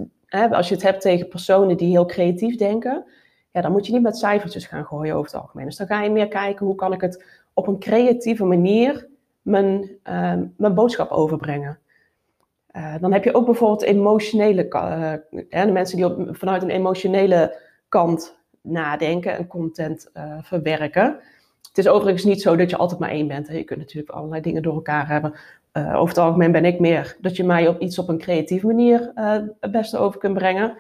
als 0.50 0.69
je 0.69 0.75
het 0.75 0.83
hebt 0.83 1.00
tegen 1.00 1.29
personen 1.29 1.77
die 1.77 1.91
heel 1.91 2.07
creatief 2.07 2.57
denken, 2.57 3.05
ja, 3.53 3.61
dan 3.61 3.73
moet 3.73 3.87
je 3.87 3.93
niet 3.93 4.03
met 4.03 4.17
cijfertjes 4.17 4.67
gaan 4.67 4.85
gooien 4.85 5.15
over 5.15 5.33
het 5.33 5.41
algemeen. 5.41 5.67
Dus 5.67 5.77
dan 5.77 5.87
ga 5.87 6.03
je 6.03 6.11
meer 6.11 6.29
kijken 6.29 6.67
hoe 6.67 6.75
kan 6.75 6.93
ik 6.93 7.00
het 7.00 7.25
op 7.53 7.67
een 7.67 7.79
creatieve 7.79 8.45
manier 8.45 9.09
mijn, 9.43 9.91
uh, 10.05 10.35
mijn 10.57 10.75
boodschap 10.75 11.11
overbrengen. 11.11 11.79
Uh, 12.73 12.95
dan 13.00 13.12
heb 13.12 13.25
je 13.25 13.35
ook 13.35 13.45
bijvoorbeeld 13.45 13.83
emotionele, 13.83 14.67
uh, 14.69 15.12
de 15.65 15.73
mensen 15.73 15.97
die 15.97 16.07
op, 16.07 16.37
vanuit 16.37 16.62
een 16.62 16.71
emotionele 16.71 17.61
kant 17.88 18.38
nadenken 18.62 19.37
en 19.37 19.47
content 19.47 20.11
uh, 20.15 20.35
verwerken. 20.43 21.21
Het 21.69 21.79
is 21.79 21.88
overigens 21.88 22.25
niet 22.25 22.43
zo 22.43 22.57
dat 22.57 22.71
je 22.71 22.77
altijd 22.77 23.00
maar 23.00 23.11
één 23.11 23.29
bent. 23.29 23.49
Hè. 23.49 23.55
Je 23.55 23.65
kunt 23.65 23.79
natuurlijk 23.79 24.11
allerlei 24.11 24.43
dingen 24.43 24.62
door 24.62 24.75
elkaar 24.75 25.09
hebben. 25.09 25.35
Uh, 25.73 25.95
over 25.95 26.09
het 26.09 26.19
algemeen 26.19 26.53
ben 26.53 26.65
ik 26.65 26.81
meer 26.81 27.17
dat 27.21 27.37
je 27.37 27.45
mij 27.45 27.69
op 27.69 27.81
iets 27.81 27.99
op 27.99 28.09
een 28.09 28.19
creatieve 28.19 28.67
manier 28.67 29.12
uh, 29.15 29.33
het 29.61 29.73
beste 29.73 29.99
over 29.99 30.21
kunt 30.21 30.35
brengen. 30.35 30.77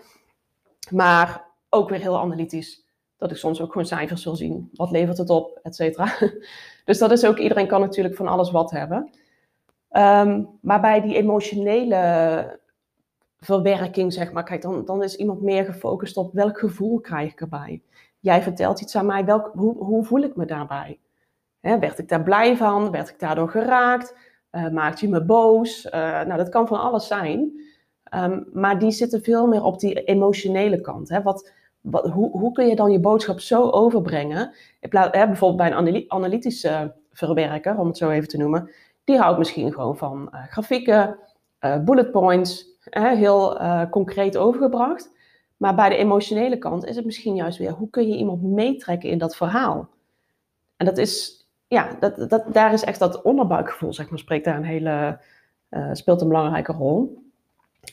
Maar 0.90 1.44
ook 1.68 1.88
weer 1.88 2.00
heel 2.00 2.18
analytisch. 2.18 2.86
Dat 3.16 3.30
ik 3.30 3.36
soms 3.36 3.60
ook 3.60 3.72
gewoon 3.72 3.86
cijfers 3.86 4.24
wil 4.24 4.36
zien. 4.36 4.70
Wat 4.72 4.90
levert 4.90 5.18
het 5.18 5.30
op, 5.30 5.60
et 5.62 5.74
cetera. 5.74 6.12
Dus 6.84 6.98
dat 6.98 7.10
is 7.10 7.24
ook, 7.24 7.38
iedereen 7.38 7.66
kan 7.66 7.80
natuurlijk 7.80 8.16
van 8.16 8.28
alles 8.28 8.50
wat 8.50 8.70
hebben. 8.70 9.10
Um, 9.90 10.48
maar 10.60 10.80
bij 10.80 11.00
die 11.00 11.16
emotionele 11.16 12.60
verwerking, 13.40 14.12
zeg 14.12 14.32
maar, 14.32 14.44
kijk, 14.44 14.62
dan, 14.62 14.84
dan 14.84 15.02
is 15.02 15.16
iemand 15.16 15.42
meer 15.42 15.64
gefocust 15.64 16.16
op 16.16 16.32
welk 16.32 16.58
gevoel 16.58 17.00
krijg 17.00 17.32
ik 17.32 17.40
erbij. 17.40 17.82
Jij 18.20 18.42
vertelt 18.42 18.80
iets 18.80 18.96
aan 18.96 19.06
mij, 19.06 19.24
welk, 19.24 19.50
hoe, 19.54 19.76
hoe 19.76 20.04
voel 20.04 20.22
ik 20.22 20.36
me 20.36 20.44
daarbij? 20.44 20.98
Werd 21.60 21.98
ik 21.98 22.08
daar 22.08 22.22
blij 22.22 22.56
van? 22.56 22.90
Werd 22.90 23.08
ik 23.08 23.18
daardoor 23.18 23.48
geraakt? 23.48 24.16
Uh, 24.52 24.68
maakt 24.68 25.00
je 25.00 25.08
me 25.08 25.24
boos? 25.24 25.84
Uh, 25.84 25.92
nou, 26.00 26.36
dat 26.36 26.48
kan 26.48 26.66
van 26.66 26.80
alles 26.80 27.06
zijn. 27.06 27.60
Um, 28.14 28.46
maar 28.52 28.78
die 28.78 28.90
zitten 28.90 29.22
veel 29.22 29.46
meer 29.46 29.62
op 29.62 29.80
die 29.80 30.04
emotionele 30.04 30.80
kant. 30.80 31.08
Hè? 31.08 31.22
Wat, 31.22 31.52
wat, 31.80 32.08
hoe, 32.08 32.30
hoe 32.30 32.52
kun 32.52 32.66
je 32.66 32.76
dan 32.76 32.90
je 32.90 33.00
boodschap 33.00 33.40
zo 33.40 33.70
overbrengen? 33.70 34.54
In 34.80 34.88
hè, 34.90 35.26
bijvoorbeeld 35.26 35.56
bij 35.56 35.72
een 35.72 36.04
analytische 36.08 36.94
verwerker, 37.12 37.78
om 37.78 37.86
het 37.86 37.96
zo 37.96 38.10
even 38.10 38.28
te 38.28 38.36
noemen. 38.36 38.70
Die 39.04 39.18
houdt 39.18 39.38
misschien 39.38 39.72
gewoon 39.72 39.96
van 39.96 40.28
uh, 40.34 40.46
grafieken, 40.46 41.18
bullet 41.84 42.10
points, 42.10 42.67
heel 42.90 43.58
concreet 43.90 44.36
overgebracht. 44.36 45.10
Maar 45.56 45.74
bij 45.74 45.88
de 45.88 45.96
emotionele 45.96 46.58
kant 46.58 46.84
is 46.84 46.96
het 46.96 47.04
misschien 47.04 47.34
juist 47.34 47.58
weer, 47.58 47.70
hoe 47.70 47.90
kun 47.90 48.08
je 48.08 48.16
iemand 48.16 48.42
meetrekken 48.42 49.10
in 49.10 49.18
dat 49.18 49.36
verhaal? 49.36 49.88
En 50.76 50.86
dat 50.86 50.98
is 50.98 51.38
ja, 51.68 51.96
dat, 52.00 52.30
dat, 52.30 52.44
daar 52.52 52.72
is 52.72 52.84
echt 52.84 52.98
dat 52.98 53.22
onderbuikgevoel, 53.22 53.92
zeg 53.92 54.10
maar, 54.10 54.18
spreekt 54.18 54.44
daar 54.44 54.56
een 54.56 54.64
hele, 54.64 55.20
uh, 55.70 55.88
speelt 55.92 56.20
een 56.20 56.28
belangrijke 56.28 56.72
rol. 56.72 57.22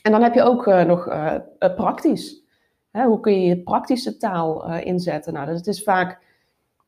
En 0.02 0.12
dan 0.12 0.22
heb 0.22 0.34
je 0.34 0.42
ook 0.42 0.66
uh, 0.66 0.84
nog 0.84 1.04
praktisch. 1.58 2.44
Hè, 2.90 3.04
hoe 3.04 3.20
kun 3.20 3.42
je 3.42 3.62
praktische 3.62 4.16
taal 4.16 4.72
inzetten? 4.74 5.32
Nou, 5.32 5.46
dat 5.46 5.66
is 5.66 5.82
vaak, 5.82 6.18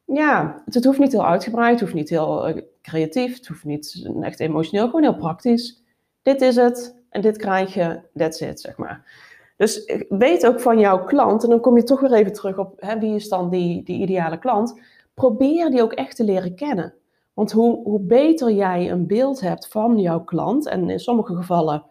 ja, 0.04 0.62
het, 0.64 0.74
het, 0.74 0.84
hoeft 0.84 0.98
niet 0.98 1.12
heel 1.12 1.26
uitgebreid, 1.26 1.70
het 1.70 1.80
hoeft 1.80 1.94
niet 1.94 2.08
heel 2.08 2.62
creatief, 2.82 3.36
het 3.36 3.46
hoeft 3.46 3.64
niet 3.64 4.08
echt 4.20 4.40
emotioneel, 4.40 4.84
gewoon 4.84 5.02
heel 5.02 5.16
praktisch. 5.16 5.82
Dit 6.22 6.40
is 6.40 6.56
het 6.56 6.97
en 7.10 7.20
dit 7.20 7.36
krijg 7.36 7.74
je, 7.74 8.00
that's 8.16 8.40
it, 8.40 8.60
zeg 8.60 8.76
maar. 8.76 9.26
Dus 9.56 9.92
weet 10.08 10.46
ook 10.46 10.60
van 10.60 10.78
jouw 10.78 11.04
klant, 11.04 11.42
en 11.42 11.50
dan 11.50 11.60
kom 11.60 11.76
je 11.76 11.82
toch 11.82 12.00
weer 12.00 12.12
even 12.12 12.32
terug 12.32 12.58
op 12.58 12.74
hè, 12.76 12.98
wie 12.98 13.14
is 13.14 13.28
dan 13.28 13.50
die, 13.50 13.82
die 13.82 14.00
ideale 14.00 14.38
klant 14.38 14.80
probeer 15.18 15.70
die 15.70 15.82
ook 15.82 15.92
echt 15.92 16.16
te 16.16 16.24
leren 16.24 16.54
kennen. 16.54 16.94
Want 17.34 17.52
hoe, 17.52 17.82
hoe 17.82 18.00
beter 18.00 18.50
jij 18.52 18.90
een 18.90 19.06
beeld 19.06 19.40
hebt 19.40 19.68
van 19.68 19.98
jouw 19.98 20.24
klant, 20.24 20.66
en 20.66 20.90
in 20.90 20.98
sommige 20.98 21.36
gevallen 21.36 21.84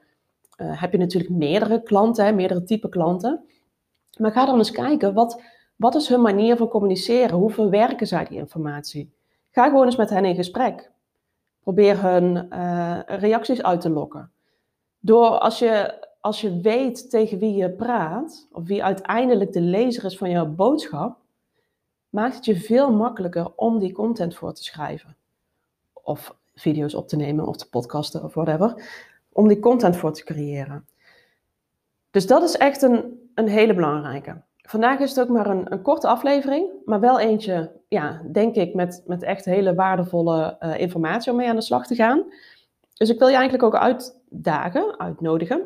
uh, 0.57 0.81
heb 0.81 0.91
je 0.91 0.97
natuurlijk 0.97 1.33
meerdere 1.33 1.83
klanten, 1.83 2.25
hè, 2.25 2.31
meerdere 2.31 2.63
type 2.63 2.89
klanten. 2.89 3.43
Maar 4.17 4.31
ga 4.31 4.45
dan 4.45 4.57
eens 4.57 4.71
kijken, 4.71 5.13
wat, 5.13 5.41
wat 5.75 5.95
is 5.95 6.07
hun 6.07 6.21
manier 6.21 6.57
van 6.57 6.67
communiceren? 6.67 7.37
Hoe 7.37 7.51
verwerken 7.51 8.07
zij 8.07 8.25
die 8.25 8.37
informatie? 8.37 9.13
Ga 9.51 9.65
gewoon 9.65 9.85
eens 9.85 9.95
met 9.95 10.09
hen 10.09 10.25
in 10.25 10.35
gesprek. 10.35 10.91
Probeer 11.59 12.01
hun 12.01 12.47
uh, 12.53 12.99
reacties 13.05 13.63
uit 13.63 13.81
te 13.81 13.89
lokken. 13.89 14.31
Door 15.07 15.39
als 15.39 15.59
je, 15.59 16.07
als 16.21 16.41
je 16.41 16.61
weet 16.61 17.09
tegen 17.09 17.39
wie 17.39 17.55
je 17.55 17.69
praat, 17.69 18.47
of 18.51 18.67
wie 18.67 18.83
uiteindelijk 18.83 19.53
de 19.53 19.61
lezer 19.61 20.05
is 20.05 20.17
van 20.17 20.29
jouw 20.29 20.45
boodschap, 20.45 21.17
maakt 22.09 22.35
het 22.35 22.45
je 22.45 22.55
veel 22.55 22.91
makkelijker 22.91 23.51
om 23.55 23.79
die 23.79 23.93
content 23.93 24.35
voor 24.35 24.53
te 24.53 24.63
schrijven. 24.63 25.15
Of 25.93 26.35
video's 26.55 26.93
op 26.93 27.07
te 27.07 27.15
nemen 27.15 27.47
of 27.47 27.55
te 27.55 27.69
podcasten 27.69 28.23
of 28.23 28.33
whatever. 28.33 28.89
Om 29.31 29.47
die 29.47 29.59
content 29.59 29.97
voor 29.97 30.13
te 30.13 30.23
creëren. 30.23 30.87
Dus 32.11 32.27
dat 32.27 32.43
is 32.43 32.57
echt 32.57 32.81
een, 32.81 33.29
een 33.33 33.47
hele 33.47 33.73
belangrijke. 33.73 34.41
Vandaag 34.57 34.99
is 34.99 35.09
het 35.09 35.19
ook 35.19 35.29
maar 35.29 35.47
een, 35.47 35.71
een 35.71 35.81
korte 35.81 36.07
aflevering, 36.07 36.69
maar 36.85 36.99
wel 36.99 37.19
eentje, 37.19 37.71
ja, 37.87 38.21
denk 38.31 38.55
ik, 38.55 38.73
met, 38.73 39.03
met 39.05 39.23
echt 39.23 39.45
hele 39.45 39.75
waardevolle 39.75 40.57
uh, 40.59 40.79
informatie 40.79 41.31
om 41.31 41.37
mee 41.37 41.49
aan 41.49 41.55
de 41.55 41.61
slag 41.61 41.87
te 41.87 41.95
gaan. 41.95 42.23
Dus 42.93 43.09
ik 43.09 43.19
wil 43.19 43.27
je 43.27 43.35
eigenlijk 43.35 43.63
ook 43.63 43.81
uitdagen, 44.31 44.99
uitnodigen, 44.99 45.61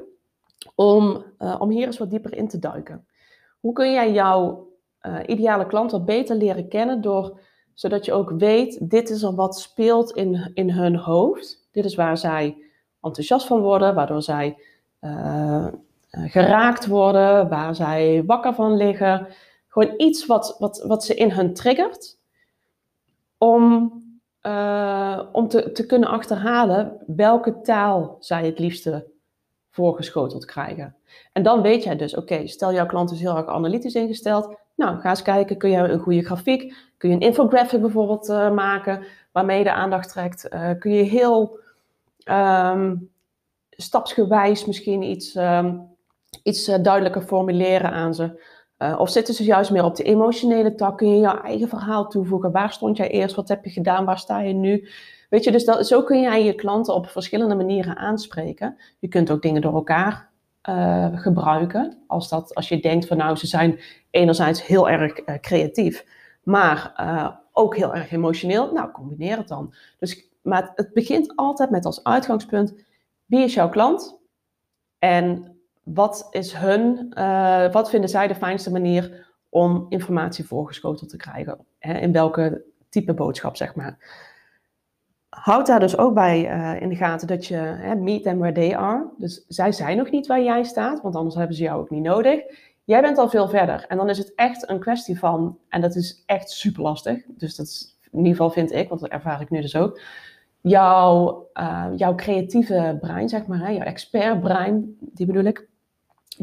om, 0.76 1.24
uh, 1.40 1.56
om 1.60 1.70
hier 1.70 1.86
eens 1.86 1.98
wat 1.98 2.10
dieper 2.10 2.38
in 2.38 2.48
te 2.48 2.60
duiken. 2.60 3.06
Hoe 3.60 3.74
kun 3.74 3.92
jij 3.92 4.12
jouw 4.12 4.70
uh, 5.02 5.20
ideale 5.26 5.66
klant 5.66 5.92
wat 5.92 6.06
beter 6.06 6.36
leren 6.36 6.68
kennen 6.68 7.02
door 7.02 7.40
zodat 7.74 8.06
je 8.06 8.14
ook 8.14 8.32
weet, 8.32 8.90
dit 8.90 9.10
is 9.10 9.24
er 9.24 9.36
wat 9.36 9.60
speelt 9.60 10.12
in, 10.12 10.52
in 10.54 10.70
hun 10.70 10.96
hoofd. 10.96 11.68
Dit 11.72 11.86
is 11.86 11.96
waar 11.96 12.18
zij 12.18 12.58
enthousiast 13.02 13.48
van 13.48 13.60
worden, 13.60 13.96
waardoor 13.96 14.22
zij 14.22 14.58
uh, 15.02 15.68
geraakt 16.10 16.88
worden, 16.88 17.50
waar 17.50 17.76
zij 17.76 18.24
wakker 18.26 18.54
van 18.54 18.76
liggen. 18.76 19.28
Gewoon 19.68 19.94
iets 19.98 20.26
wat, 20.26 20.56
wat, 20.60 20.84
wat 20.88 21.04
ze 21.04 21.16
in 21.16 21.32
hun 21.32 21.54
triggert. 21.54 22.20
Om, 23.38 23.94
uh, 24.44 25.22
om 25.32 25.48
te, 25.48 25.72
te 25.72 25.86
kunnen 25.86 26.10
achterhalen 26.10 26.98
welke 27.08 27.62
taal 27.62 28.18
zij 28.20 28.46
het 28.46 28.60
liefste 28.60 29.08
voorgeschoteld 29.70 30.46
krijgen. 30.46 30.96
En 31.34 31.44
dan 31.44 31.62
weet 31.62 31.84
jij 31.84 31.96
dus, 31.96 32.16
oké, 32.16 32.48
stel 32.48 32.74
jouw 32.74 32.86
klant 32.86 33.12
is 33.12 33.20
heel 33.20 33.38
erg 33.38 33.48
analytisch 33.48 33.96
ingesteld. 33.96 34.56
Nou, 34.76 35.00
ga 35.00 35.10
eens 35.10 35.22
kijken, 35.22 35.58
kun 35.58 35.70
je 35.70 35.78
een 35.78 36.00
goede 36.00 36.26
grafiek, 36.26 36.76
kun 36.98 37.10
je 37.10 37.16
een 37.16 37.22
infographic 37.22 37.82
bijvoorbeeld 37.82 38.30
uh, 38.30 38.52
maken, 38.52 39.04
waarmee 39.32 39.58
je 39.58 39.64
de 39.64 39.74
aandacht 39.74 40.10
trekt. 40.10 40.48
Uh, 40.54 40.70
kun 40.80 40.92
je 40.92 41.04
heel 41.04 41.60
um, 42.26 43.10
stapsgewijs 43.70 44.66
misschien 44.66 45.02
iets, 45.02 45.36
um, 45.36 45.88
iets 46.44 46.66
duidelijker 46.66 47.22
formuleren 47.22 47.92
aan 47.92 48.14
ze. 48.14 48.44
Of 48.98 49.10
zitten 49.10 49.34
ze 49.34 49.44
juist 49.44 49.72
meer 49.72 49.84
op 49.84 49.96
de 49.96 50.04
emotionele 50.04 50.76
tak? 50.76 50.98
Kun 50.98 51.10
je 51.10 51.20
jouw 51.20 51.42
eigen 51.42 51.68
verhaal 51.68 52.08
toevoegen? 52.08 52.52
Waar 52.52 52.72
stond 52.72 52.98
jij 52.98 53.10
eerst? 53.10 53.36
Wat 53.36 53.48
heb 53.48 53.66
je 53.66 53.72
gedaan? 53.72 54.06
Waar 54.06 54.20
sta 54.20 54.40
je 54.40 54.54
nu? 54.54 54.88
Weet 55.30 55.44
je, 55.44 55.52
dus 55.52 55.66
dat, 55.66 55.88
zo 55.88 56.04
kun 56.04 56.22
jij 56.22 56.44
je 56.46 56.54
klanten 56.54 56.94
op 56.94 57.08
verschillende 57.08 57.56
manieren 57.56 57.98
aanspreken. 57.98 58.78
Je 59.00 59.08
kunt 59.08 59.32
ook 59.32 59.42
dingen 59.42 59.62
door 59.62 59.74
elkaar 59.74 60.30
uh, 60.70 61.08
gebruiken. 61.14 61.98
Als, 62.08 62.30
dat, 62.30 62.56
als 62.56 62.70
je 62.70 62.80
denkt 62.80 63.08
van 63.08 63.18
nou, 63.18 63.36
ze 63.36 63.48
zijn 63.48 63.80
enerzijds 64.10 64.66
heel 64.66 64.90
erg 64.90 65.20
uh, 65.26 65.36
creatief, 65.36 66.06
maar 66.44 66.94
ook 67.52 67.76
heel 67.76 67.96
erg 67.96 68.12
emotioneel. 68.12 68.74
Nou, 68.74 68.92
combineer 68.92 69.38
het 69.38 69.48
dan. 69.48 69.74
Dus, 70.00 70.30
maar 70.42 70.62
het, 70.62 70.72
het 70.76 70.94
begint 70.94 71.36
altijd 71.36 71.70
met 71.70 71.86
als 71.86 72.04
uitgangspunt, 72.04 72.74
wie 73.26 73.44
is 73.44 73.54
jouw 73.54 73.70
klant? 73.70 74.20
En 75.00 75.56
wat 75.84 76.28
is 76.32 76.54
hun, 76.54 77.14
wat 77.72 77.90
vinden 77.90 78.10
zij 78.10 78.28
de 78.28 78.36
fijnste 78.36 78.72
manier 78.72 79.28
om 79.50 79.86
informatie 79.90 80.46
voorgeschoteld 80.46 81.10
te 81.10 81.18
krijgen? 81.18 81.66
Hè? 81.80 81.94
In 81.94 82.12
welke 82.12 82.64
type 82.90 83.14
boodschap, 83.14 83.56
zeg 83.56 83.76
maar 83.76 83.98
houd 85.32 85.68
daar 85.68 85.80
dus 85.80 85.98
ook 85.98 86.14
bij 86.14 86.52
uh, 86.52 86.82
in 86.82 86.90
de 86.90 86.96
gaten 86.96 87.28
dat 87.28 87.46
je 87.46 87.56
hè, 87.56 87.96
meet 87.96 88.24
them 88.24 88.38
where 88.38 88.54
they 88.54 88.78
are. 88.78 89.10
Dus 89.18 89.46
zij 89.48 89.72
zijn 89.72 89.98
nog 89.98 90.12
niet 90.12 90.28
waar 90.28 90.44
jij 90.44 90.64
staat, 90.64 91.02
want 91.02 91.16
anders 91.16 91.36
hebben 91.36 91.56
ze 91.56 91.64
jou 91.64 91.80
ook 91.80 91.90
niet 91.90 92.04
nodig. 92.04 92.42
Jij 92.84 93.02
bent 93.02 93.18
al 93.18 93.30
veel 93.30 93.50
verder. 93.50 93.86
En 93.88 93.98
dan 93.98 94.10
is 94.10 94.18
het 94.18 94.36
echt 94.36 94.70
een 94.70 94.80
kwestie 94.80 95.20
van, 95.20 95.58
en 95.70 95.82
dat 95.82 95.96
is 95.96 96.24
echt 96.26 96.50
super 96.50 96.82
lastig. 96.84 97.24
Dus 97.28 97.56
dat 97.56 97.66
is, 97.66 97.98
in 98.12 98.18
ieder 98.18 98.32
geval 98.32 98.50
vind 98.50 98.72
ik, 98.72 98.90
want 98.90 99.02
dat 99.02 99.10
ervaar 99.10 99.42
ik 99.42 99.50
nu 99.50 99.62
dus 99.62 99.76
ook. 99.76 100.02
Jouw, 100.62 101.48
uh, 101.54 101.88
jouw 101.96 102.16
creatieve 102.16 102.98
brein, 103.02 103.30
zeg 103.30 103.46
maar, 103.46 103.60
hè, 103.60 103.70
jouw 103.70 103.86
expertbrein, 103.86 104.98
die 105.00 105.26
bedoel 105.26 105.44
ik, 105.44 105.68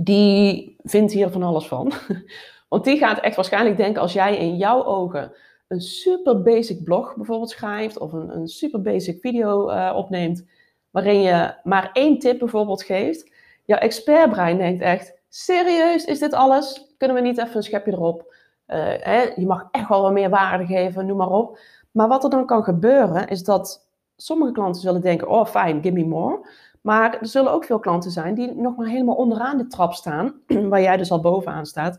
die 0.00 0.76
vindt 0.82 1.12
hier 1.12 1.30
van 1.30 1.42
alles 1.42 1.66
van. 1.66 1.92
Want 2.68 2.84
die 2.84 2.98
gaat 2.98 3.20
echt 3.20 3.36
waarschijnlijk 3.36 3.76
denken 3.76 4.02
als 4.02 4.12
jij 4.12 4.36
in 4.36 4.56
jouw 4.56 4.84
ogen 4.84 5.32
een 5.68 5.80
super 5.80 6.42
basic 6.42 6.84
blog 6.84 7.16
bijvoorbeeld 7.16 7.50
schrijft 7.50 7.98
of 7.98 8.12
een, 8.12 8.36
een 8.36 8.48
super 8.48 8.82
basic 8.82 9.20
video 9.20 9.70
uh, 9.70 9.92
opneemt, 9.96 10.44
waarin 10.90 11.20
je 11.20 11.54
maar 11.62 11.90
één 11.92 12.18
tip 12.18 12.38
bijvoorbeeld 12.38 12.82
geeft, 12.82 13.30
jouw 13.64 13.78
expertbrein 13.78 14.58
denkt 14.58 14.82
echt, 14.82 15.14
serieus, 15.28 16.04
is 16.04 16.18
dit 16.18 16.32
alles? 16.32 16.94
Kunnen 16.98 17.16
we 17.16 17.22
niet 17.22 17.38
even 17.38 17.56
een 17.56 17.62
schepje 17.62 17.92
erop? 17.92 18.34
Uh, 18.66 18.76
hè, 18.84 19.22
je 19.36 19.46
mag 19.46 19.68
echt 19.70 19.88
wel 19.88 20.02
wat 20.02 20.12
meer 20.12 20.30
waarde 20.30 20.66
geven, 20.66 21.06
noem 21.06 21.16
maar 21.16 21.30
op. 21.30 21.58
Maar 21.90 22.08
wat 22.08 22.24
er 22.24 22.30
dan 22.30 22.46
kan 22.46 22.64
gebeuren, 22.64 23.28
is 23.28 23.44
dat 23.44 23.88
sommige 24.16 24.52
klanten 24.52 24.80
zullen 24.80 25.00
denken, 25.00 25.28
oh 25.28 25.46
fijn, 25.46 25.82
give 25.82 25.94
me 25.94 26.04
more. 26.04 26.48
Maar 26.82 27.18
er 27.20 27.26
zullen 27.26 27.52
ook 27.52 27.64
veel 27.64 27.78
klanten 27.78 28.10
zijn 28.10 28.34
die 28.34 28.54
nog 28.54 28.76
maar 28.76 28.88
helemaal 28.88 29.14
onderaan 29.14 29.58
de 29.58 29.66
trap 29.66 29.92
staan, 29.92 30.34
waar 30.70 30.80
jij 30.80 30.96
dus 30.96 31.10
al 31.10 31.20
bovenaan 31.20 31.66
staat 31.66 31.98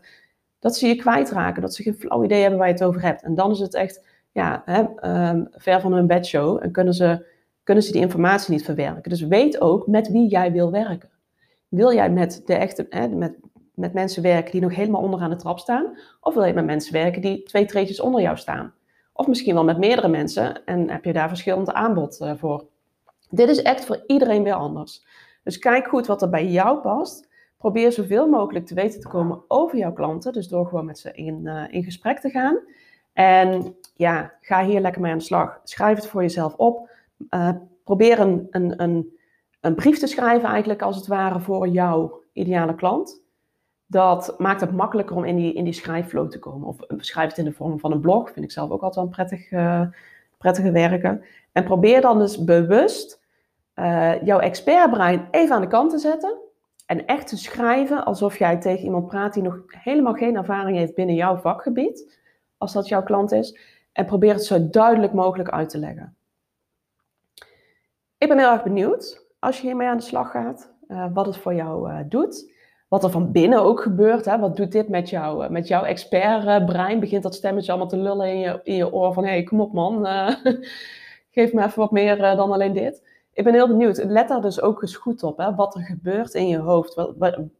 dat 0.60 0.76
ze 0.76 0.86
je 0.86 0.96
kwijtraken, 0.96 1.62
dat 1.62 1.74
ze 1.74 1.82
geen 1.82 1.94
flauw 1.94 2.24
idee 2.24 2.40
hebben 2.40 2.58
waar 2.58 2.68
je 2.68 2.74
het 2.74 2.84
over 2.84 3.02
hebt. 3.02 3.22
En 3.22 3.34
dan 3.34 3.50
is 3.50 3.58
het 3.58 3.74
echt 3.74 4.06
ja, 4.32 4.62
hè, 4.64 4.80
um, 5.30 5.48
ver 5.50 5.80
van 5.80 5.92
hun 5.92 6.06
bedshow 6.06 6.58
en 6.62 6.72
kunnen 6.72 6.94
ze, 6.94 7.26
kunnen 7.62 7.84
ze 7.84 7.92
die 7.92 8.00
informatie 8.00 8.52
niet 8.52 8.64
verwerken. 8.64 9.10
Dus 9.10 9.20
weet 9.22 9.60
ook 9.60 9.86
met 9.86 10.08
wie 10.08 10.28
jij 10.28 10.52
wil 10.52 10.70
werken. 10.70 11.10
Wil 11.68 11.94
jij 11.94 12.10
met, 12.10 12.42
de 12.44 12.54
echte, 12.54 12.86
hè, 12.90 13.08
met, 13.08 13.38
met 13.74 13.92
mensen 13.92 14.22
werken 14.22 14.52
die 14.52 14.60
nog 14.60 14.74
helemaal 14.74 15.02
onderaan 15.02 15.30
de 15.30 15.36
trap 15.36 15.58
staan? 15.58 15.98
Of 16.20 16.34
wil 16.34 16.44
je 16.44 16.54
met 16.54 16.64
mensen 16.64 16.92
werken 16.92 17.22
die 17.22 17.42
twee 17.42 17.64
treetjes 17.64 18.00
onder 18.00 18.20
jou 18.20 18.36
staan? 18.36 18.74
Of 19.12 19.26
misschien 19.26 19.54
wel 19.54 19.64
met 19.64 19.78
meerdere 19.78 20.08
mensen 20.08 20.64
en 20.64 20.90
heb 20.90 21.04
je 21.04 21.12
daar 21.12 21.28
verschillend 21.28 21.72
aanbod 21.72 22.20
uh, 22.22 22.32
voor. 22.36 22.64
Dit 23.30 23.48
is 23.48 23.62
echt 23.62 23.84
voor 23.84 24.04
iedereen 24.06 24.42
weer 24.42 24.54
anders. 24.54 25.04
Dus 25.42 25.58
kijk 25.58 25.88
goed 25.88 26.06
wat 26.06 26.22
er 26.22 26.30
bij 26.30 26.46
jou 26.46 26.80
past. 26.80 27.28
Probeer 27.56 27.92
zoveel 27.92 28.28
mogelijk 28.28 28.66
te 28.66 28.74
weten 28.74 29.00
te 29.00 29.08
komen 29.08 29.42
over 29.48 29.78
jouw 29.78 29.92
klanten. 29.92 30.32
Dus 30.32 30.48
door 30.48 30.66
gewoon 30.66 30.84
met 30.84 30.98
ze 30.98 31.12
in, 31.12 31.40
uh, 31.44 31.64
in 31.70 31.84
gesprek 31.84 32.18
te 32.18 32.30
gaan. 32.30 32.58
En 33.12 33.76
ja, 33.94 34.32
ga 34.40 34.64
hier 34.64 34.80
lekker 34.80 35.00
mee 35.00 35.12
aan 35.12 35.18
de 35.18 35.24
slag. 35.24 35.60
Schrijf 35.64 35.96
het 35.96 36.06
voor 36.06 36.22
jezelf 36.22 36.54
op. 36.54 36.90
Uh, 37.30 37.50
probeer 37.84 38.20
een, 38.20 38.46
een, 38.50 38.82
een, 38.82 39.18
een 39.60 39.74
brief 39.74 39.98
te 39.98 40.06
schrijven, 40.06 40.48
eigenlijk 40.48 40.82
als 40.82 40.96
het 40.96 41.06
ware, 41.06 41.40
voor 41.40 41.68
jouw 41.68 42.22
ideale 42.32 42.74
klant. 42.74 43.22
Dat 43.86 44.34
maakt 44.38 44.60
het 44.60 44.72
makkelijker 44.72 45.16
om 45.16 45.24
in 45.24 45.36
die, 45.36 45.52
in 45.52 45.64
die 45.64 45.72
schrijfflow 45.72 46.30
te 46.30 46.38
komen. 46.38 46.68
Of 46.68 46.76
schrijf 46.96 47.28
het 47.28 47.38
in 47.38 47.44
de 47.44 47.52
vorm 47.52 47.80
van 47.80 47.92
een 47.92 48.00
blog. 48.00 48.30
Vind 48.30 48.44
ik 48.44 48.50
zelf 48.50 48.70
ook 48.70 48.82
altijd 48.82 48.94
wel 48.94 49.04
een 49.04 49.10
prettig, 49.10 49.50
uh, 49.50 49.82
prettige 50.38 50.70
werken. 50.70 51.24
En 51.52 51.64
probeer 51.64 52.00
dan 52.00 52.18
dus 52.18 52.44
bewust 52.44 53.19
uh, 53.74 54.22
jouw 54.22 54.38
expertbrein 54.38 55.28
even 55.30 55.54
aan 55.54 55.60
de 55.60 55.66
kant 55.66 55.90
te 55.90 55.98
zetten. 55.98 56.38
En 56.86 57.06
echt 57.06 57.28
te 57.28 57.36
schrijven 57.36 58.04
alsof 58.04 58.38
jij 58.38 58.60
tegen 58.60 58.84
iemand 58.84 59.06
praat 59.06 59.34
die 59.34 59.42
nog 59.42 59.62
helemaal 59.66 60.12
geen 60.12 60.36
ervaring 60.36 60.76
heeft 60.76 60.94
binnen 60.94 61.14
jouw 61.14 61.36
vakgebied. 61.36 62.18
Als 62.58 62.72
dat 62.72 62.88
jouw 62.88 63.02
klant 63.02 63.32
is. 63.32 63.58
En 63.92 64.06
probeer 64.06 64.32
het 64.32 64.44
zo 64.44 64.70
duidelijk 64.70 65.12
mogelijk 65.12 65.48
uit 65.48 65.68
te 65.68 65.78
leggen. 65.78 66.16
Ik 68.18 68.28
ben 68.28 68.38
heel 68.38 68.50
erg 68.50 68.62
benieuwd 68.62 69.26
als 69.38 69.56
je 69.60 69.66
hiermee 69.66 69.88
aan 69.88 69.96
de 69.96 70.02
slag 70.02 70.30
gaat. 70.30 70.72
Uh, 70.88 71.06
wat 71.12 71.26
het 71.26 71.36
voor 71.36 71.54
jou 71.54 71.90
uh, 71.90 71.98
doet. 72.08 72.52
Wat 72.88 73.04
er 73.04 73.10
van 73.10 73.32
binnen 73.32 73.62
ook 73.62 73.82
gebeurt. 73.82 74.24
Hè? 74.24 74.38
Wat 74.38 74.56
doet 74.56 74.72
dit 74.72 74.88
met, 74.88 75.10
jou, 75.10 75.50
met 75.50 75.68
jouw 75.68 75.84
expertbrein? 75.84 77.00
Begint 77.00 77.22
dat 77.22 77.34
stemmetje 77.34 77.70
allemaal 77.70 77.88
te 77.90 77.96
lullen 77.96 78.28
in 78.28 78.38
je, 78.38 78.60
in 78.62 78.74
je 78.74 78.92
oor 78.92 79.12
van... 79.12 79.24
hé, 79.24 79.30
hey, 79.30 79.42
kom 79.42 79.60
op 79.60 79.72
man, 79.72 80.06
geef 81.30 81.52
me 81.52 81.64
even 81.64 81.78
wat 81.78 81.90
meer 81.90 82.16
dan 82.16 82.52
alleen 82.52 82.72
dit. 82.72 83.02
Ik 83.32 83.44
ben 83.44 83.54
heel 83.54 83.68
benieuwd. 83.68 84.04
Let 84.04 84.28
daar 84.28 84.40
dus 84.40 84.60
ook 84.60 84.82
eens 84.82 84.96
goed 84.96 85.22
op. 85.22 85.38
Hè? 85.38 85.54
Wat 85.54 85.74
er 85.74 85.82
gebeurt 85.82 86.34
in 86.34 86.48
je 86.48 86.58
hoofd. 86.58 86.94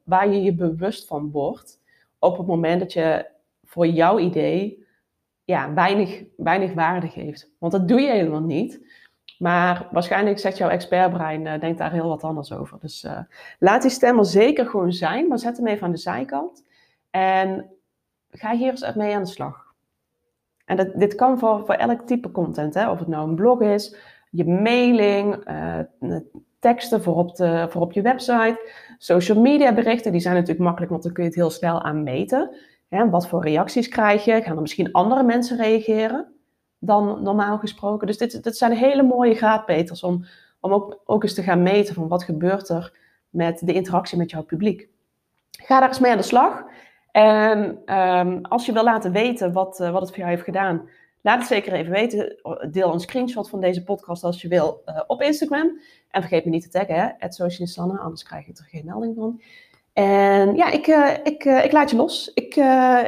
Waar, 0.04 0.28
je 0.28 0.42
je 0.42 0.54
bewust 0.54 1.06
van 1.06 1.30
wordt. 1.30 1.80
Op 2.18 2.38
het 2.38 2.46
moment 2.46 2.80
dat 2.80 2.92
je 2.92 3.26
voor 3.64 3.86
jouw 3.86 4.18
idee 4.18 4.86
ja, 5.44 5.74
weinig, 5.74 6.22
weinig 6.36 6.74
waarde 6.74 7.08
geeft. 7.08 7.50
Want 7.58 7.72
dat 7.72 7.88
doe 7.88 8.00
je 8.00 8.10
helemaal 8.10 8.42
niet. 8.42 8.80
Maar 9.38 9.88
waarschijnlijk 9.90 10.38
zegt 10.38 10.56
jouw 10.56 10.68
expertbrein, 10.68 11.46
uh, 11.46 11.60
denkt 11.60 11.78
daar 11.78 11.92
heel 11.92 12.08
wat 12.08 12.24
anders 12.24 12.52
over. 12.52 12.78
Dus 12.80 13.04
uh, 13.04 13.18
laat 13.58 13.82
die 13.82 13.90
stem 13.90 14.18
er 14.18 14.24
zeker 14.24 14.66
gewoon 14.66 14.92
zijn, 14.92 15.28
maar 15.28 15.38
zet 15.38 15.56
hem 15.56 15.66
even 15.66 15.86
aan 15.86 15.92
de 15.92 15.98
zijkant. 15.98 16.64
En 17.10 17.70
ga 18.30 18.56
hier 18.56 18.70
eens 18.70 18.94
mee 18.94 19.14
aan 19.14 19.22
de 19.22 19.28
slag. 19.28 19.74
En 20.64 20.76
dat, 20.76 20.88
dit 20.94 21.14
kan 21.14 21.38
voor, 21.38 21.64
voor 21.66 21.74
elk 21.74 22.00
type 22.00 22.30
content, 22.30 22.74
hè? 22.74 22.90
of 22.90 22.98
het 22.98 23.08
nou 23.08 23.28
een 23.28 23.34
blog 23.34 23.60
is, 23.60 23.96
je 24.30 24.44
mailing, 24.44 25.50
uh, 26.00 26.16
teksten 26.58 27.02
voor 27.02 27.16
op, 27.16 27.36
de, 27.36 27.66
voor 27.70 27.80
op 27.80 27.92
je 27.92 28.02
website, 28.02 28.72
social 28.98 29.40
media 29.40 29.74
berichten, 29.74 30.12
die 30.12 30.20
zijn 30.20 30.34
natuurlijk 30.34 30.64
makkelijk, 30.64 30.90
want 30.90 31.02
dan 31.02 31.12
kun 31.12 31.22
je 31.22 31.28
het 31.28 31.38
heel 31.38 31.50
snel 31.50 31.82
aan 31.82 32.02
meten. 32.02 32.56
Wat 32.88 33.28
voor 33.28 33.42
reacties 33.42 33.88
krijg 33.88 34.24
je? 34.24 34.42
Gaan 34.42 34.56
er 34.56 34.62
misschien 34.62 34.92
andere 34.92 35.22
mensen 35.22 35.56
reageren? 35.56 36.34
dan 36.80 37.22
normaal 37.22 37.58
gesproken. 37.58 38.06
Dus 38.06 38.18
dit, 38.18 38.42
dit 38.42 38.56
zijn 38.56 38.72
hele 38.72 39.02
mooie 39.02 39.34
graadpeters 39.34 40.02
om, 40.02 40.24
om 40.60 40.72
ook, 40.72 41.00
ook 41.04 41.22
eens 41.22 41.34
te 41.34 41.42
gaan 41.42 41.62
meten 41.62 41.94
van 41.94 42.08
wat 42.08 42.24
gebeurt 42.24 42.68
er 42.68 42.98
met 43.28 43.58
de 43.64 43.72
interactie 43.72 44.18
met 44.18 44.30
jouw 44.30 44.42
publiek. 44.42 44.88
Ga 45.50 45.78
daar 45.78 45.88
eens 45.88 45.98
mee 45.98 46.10
aan 46.10 46.16
de 46.16 46.22
slag. 46.22 46.64
En 47.12 47.58
um, 47.96 48.40
als 48.42 48.66
je 48.66 48.72
wil 48.72 48.84
laten 48.84 49.12
weten 49.12 49.52
wat, 49.52 49.80
uh, 49.80 49.90
wat 49.90 50.00
het 50.00 50.10
voor 50.10 50.18
jou 50.18 50.30
heeft 50.30 50.44
gedaan, 50.44 50.88
laat 51.22 51.38
het 51.38 51.48
zeker 51.48 51.72
even 51.72 51.92
weten. 51.92 52.36
Deel 52.70 52.92
een 52.92 53.00
screenshot 53.00 53.48
van 53.48 53.60
deze 53.60 53.82
podcast 53.82 54.24
als 54.24 54.42
je 54.42 54.48
wil 54.48 54.82
uh, 54.86 55.00
op 55.06 55.22
Instagram. 55.22 55.80
En 56.10 56.20
vergeet 56.20 56.44
me 56.44 56.50
niet 56.50 56.62
te 56.62 56.68
taggen, 56.68 56.94
hè, 56.94 57.98
anders 57.98 58.22
krijg 58.22 58.46
je 58.46 58.52
er 58.52 58.68
geen 58.70 58.84
melding 58.84 59.14
van. 59.16 59.40
En 59.92 60.54
ja, 60.54 60.70
ik, 60.70 60.86
uh, 60.86 61.14
ik, 61.22 61.44
ik 61.44 61.72
laat 61.72 61.90
je 61.90 61.96
los. 61.96 62.30
Ik, 62.34 62.56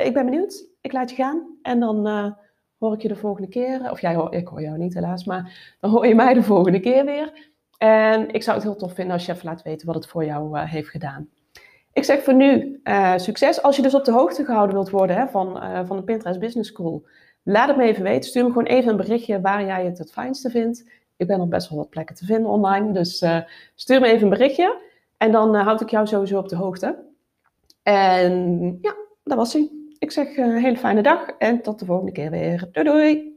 ik 0.04 0.14
ben 0.14 0.25
benieuwd. 0.25 0.66
Ik 0.81 0.92
laat 0.92 1.11
je 1.11 1.16
gaan. 1.16 1.59
En 1.62 1.81
dan 1.81 2.07
hoor 2.78 2.95
ik 2.95 3.02
je 3.02 3.09
de 3.09 3.16
volgende 3.16 3.49
keer. 3.49 3.90
Of 3.90 4.00
jij 4.00 4.27
ik 4.31 4.48
hoor 4.48 4.62
jou 4.62 4.79
niet 4.79 4.94
helaas, 4.94 5.25
maar 5.25 5.75
dan 5.81 5.90
hoor 5.90 6.07
je 6.07 6.14
mij 6.14 6.35
de 6.35 6.42
volgende 6.42 6.81
keer 6.81 7.05
weer. 7.05 7.51
En 7.79 8.29
ik 8.31 8.42
zou 8.42 8.57
het 8.57 8.66
heel 8.66 8.77
tof 8.77 8.94
vinden 8.94 9.12
als 9.12 9.27
je 9.27 9.33
even 9.33 9.46
laat 9.46 9.62
weten 9.62 9.87
wat 9.87 9.94
het 9.94 10.07
voor 10.07 10.25
jou 10.25 10.59
heeft 10.59 10.88
gedaan. 10.88 11.29
Ik 11.92 12.05
zeg 12.05 12.22
voor 12.22 12.35
nu 12.35 12.81
succes. 13.16 13.62
Als 13.62 13.77
je 13.77 13.83
dus 13.83 13.94
op 13.94 14.05
de 14.05 14.12
hoogte 14.12 14.44
gehouden 14.44 14.75
wilt 14.75 14.90
worden 14.90 15.16
hè, 15.16 15.29
van, 15.29 15.62
van 15.87 15.96
de 15.96 16.03
Pinterest 16.03 16.40
Business 16.40 16.70
School, 16.70 17.07
laat 17.42 17.68
het 17.68 17.76
me 17.76 17.83
even 17.83 18.02
weten. 18.02 18.31
Stuur 18.31 18.42
me 18.44 18.48
gewoon 18.48 18.66
even 18.66 18.90
een 18.90 18.96
berichtje 18.96 19.40
waar 19.40 19.64
jij 19.64 19.85
het 19.85 19.98
het 19.98 20.12
fijnste 20.12 20.50
vindt. 20.50 20.85
Ik 21.16 21.26
ben 21.26 21.40
op 21.40 21.50
best 21.50 21.68
wel 21.68 21.78
wat 21.78 21.90
plekken 21.90 22.14
te 22.16 22.24
vinden 22.24 22.50
online, 22.50 22.92
dus 22.92 23.24
stuur 23.74 24.00
me 24.00 24.07
even 24.07 24.22
een 24.22 24.28
berichtje. 24.28 24.81
En 25.16 25.33
dan 25.33 25.55
houd 25.55 25.81
ik 25.81 25.90
jou 25.90 26.07
sowieso 26.07 26.38
op 26.38 26.48
de 26.48 26.57
hoogte. 26.57 27.05
En 27.83 28.78
ja, 28.81 28.94
dat 29.24 29.37
was 29.37 29.52
hij. 29.52 29.70
Ik 29.98 30.11
zeg 30.11 30.37
een 30.37 30.57
hele 30.57 30.76
fijne 30.76 31.02
dag 31.02 31.28
en 31.38 31.62
tot 31.62 31.78
de 31.78 31.85
volgende 31.85 32.12
keer 32.12 32.31
weer. 32.31 32.68
Doei 32.72 32.87
doei! 32.87 33.32